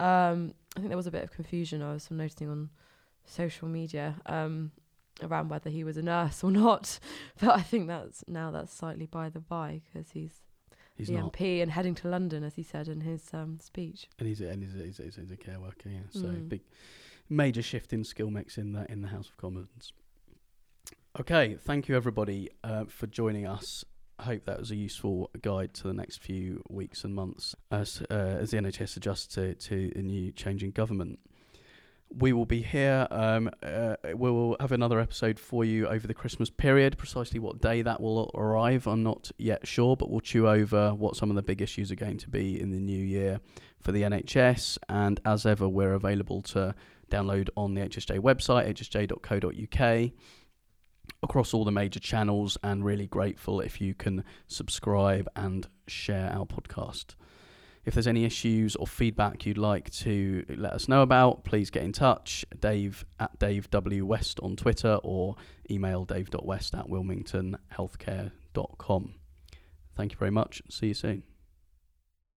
Um, 0.00 0.54
I 0.74 0.80
think 0.80 0.88
there 0.88 0.96
was 0.96 1.06
a 1.06 1.10
bit 1.10 1.22
of 1.22 1.30
confusion. 1.32 1.82
I 1.82 1.92
was 1.92 2.10
noticing 2.10 2.48
on 2.48 2.70
social 3.26 3.68
media 3.68 4.14
um, 4.24 4.72
around 5.22 5.48
whether 5.48 5.70
he 5.70 5.82
was 5.84 5.96
a 5.96 6.02
nurse 6.02 6.44
or 6.44 6.50
not, 6.50 6.98
but 7.40 7.50
I 7.56 7.62
think 7.62 7.86
that's 7.88 8.24
now 8.28 8.50
that's 8.50 8.72
slightly 8.72 9.06
by 9.06 9.28
the 9.28 9.40
by 9.40 9.80
because 9.92 10.10
he's 10.10 10.42
He's 10.96 11.08
the 11.08 11.14
not, 11.14 11.34
MP 11.34 11.60
and 11.60 11.70
heading 11.70 11.94
to 11.96 12.08
London, 12.08 12.42
as 12.42 12.54
he 12.54 12.62
said 12.62 12.88
in 12.88 13.02
his 13.02 13.28
um, 13.34 13.58
speech. 13.60 14.08
and 14.18 14.26
he's 14.26 14.40
a, 14.40 14.48
and 14.48 14.62
he's 14.62 14.74
a, 14.74 14.82
he's, 14.84 14.98
a, 14.98 15.20
he's 15.20 15.30
a 15.30 15.36
care 15.36 15.60
worker. 15.60 15.90
Yeah, 15.90 15.98
so 16.10 16.20
Mm. 16.28 16.48
big 16.48 16.62
major 17.28 17.60
shift 17.60 17.92
in 17.92 18.02
skill 18.02 18.30
mix 18.30 18.56
in 18.56 18.72
the 18.72 18.90
in 18.90 19.02
the 19.02 19.08
House 19.08 19.28
of 19.28 19.36
Commons. 19.36 19.92
Okay, 21.20 21.56
thank 21.56 21.88
you 21.88 21.96
everybody 21.96 22.48
uh, 22.62 22.84
for 22.86 23.06
joining 23.06 23.46
us. 23.46 23.84
I 24.18 24.22
hope 24.24 24.44
that 24.46 24.58
was 24.58 24.70
a 24.70 24.76
useful 24.76 25.30
guide 25.42 25.74
to 25.74 25.82
the 25.88 25.92
next 25.92 26.22
few 26.22 26.62
weeks 26.70 27.04
and 27.04 27.14
months 27.14 27.54
as 27.70 28.02
uh, 28.10 28.14
as 28.14 28.50
the 28.50 28.56
NHS 28.58 28.96
adjusts 28.96 29.26
to 29.34 29.54
to 29.54 29.92
a 29.96 30.00
new 30.02 30.32
changing 30.32 30.70
government. 30.70 31.18
We 32.14 32.32
will 32.32 32.46
be 32.46 32.62
here. 32.62 33.06
Um, 33.10 33.50
uh, 33.62 33.96
we 34.14 34.30
will 34.30 34.56
have 34.60 34.72
another 34.72 35.00
episode 35.00 35.38
for 35.38 35.64
you 35.64 35.86
over 35.86 36.06
the 36.06 36.14
Christmas 36.14 36.48
period. 36.48 36.96
Precisely 36.96 37.38
what 37.38 37.60
day 37.60 37.82
that 37.82 38.00
will 38.00 38.30
arrive, 38.34 38.86
I'm 38.86 39.02
not 39.02 39.30
yet 39.38 39.66
sure, 39.66 39.96
but 39.96 40.10
we'll 40.10 40.20
chew 40.20 40.48
over 40.48 40.94
what 40.94 41.16
some 41.16 41.30
of 41.30 41.36
the 41.36 41.42
big 41.42 41.60
issues 41.60 41.92
are 41.92 41.96
going 41.96 42.18
to 42.18 42.30
be 42.30 42.58
in 42.60 42.70
the 42.70 42.78
new 42.78 43.04
year 43.04 43.40
for 43.80 43.92
the 43.92 44.02
NHS. 44.02 44.78
And 44.88 45.20
as 45.24 45.44
ever, 45.44 45.68
we're 45.68 45.94
available 45.94 46.42
to 46.42 46.74
download 47.10 47.48
on 47.56 47.74
the 47.74 47.82
HSJ 47.82 48.20
website, 48.20 48.68
hsj.co.uk, 48.68 50.10
across 51.22 51.54
all 51.54 51.64
the 51.64 51.72
major 51.72 52.00
channels. 52.00 52.56
And 52.62 52.84
really 52.84 53.06
grateful 53.06 53.60
if 53.60 53.80
you 53.80 53.94
can 53.94 54.24
subscribe 54.46 55.28
and 55.36 55.68
share 55.86 56.30
our 56.32 56.46
podcast. 56.46 57.14
If 57.86 57.94
there's 57.94 58.06
any 58.08 58.24
issues 58.24 58.76
or 58.76 58.86
feedback 58.86 59.46
you'd 59.46 59.56
like 59.58 59.90
to 59.90 60.44
let 60.48 60.72
us 60.72 60.88
know 60.88 61.02
about, 61.02 61.44
please 61.44 61.70
get 61.70 61.84
in 61.84 61.92
touch. 61.92 62.44
Dave 62.58 63.04
at 63.20 63.38
Dave 63.38 63.70
W 63.70 64.04
West 64.04 64.40
on 64.42 64.56
Twitter 64.56 64.98
or 65.04 65.36
email 65.70 66.04
dave.west 66.04 66.74
at 66.74 66.88
wilmingtonhealthcare.com. 66.88 69.14
Thank 69.94 70.12
you 70.12 70.18
very 70.18 70.32
much. 70.32 70.62
See 70.68 70.88
you 70.88 70.94
soon. 70.94 71.22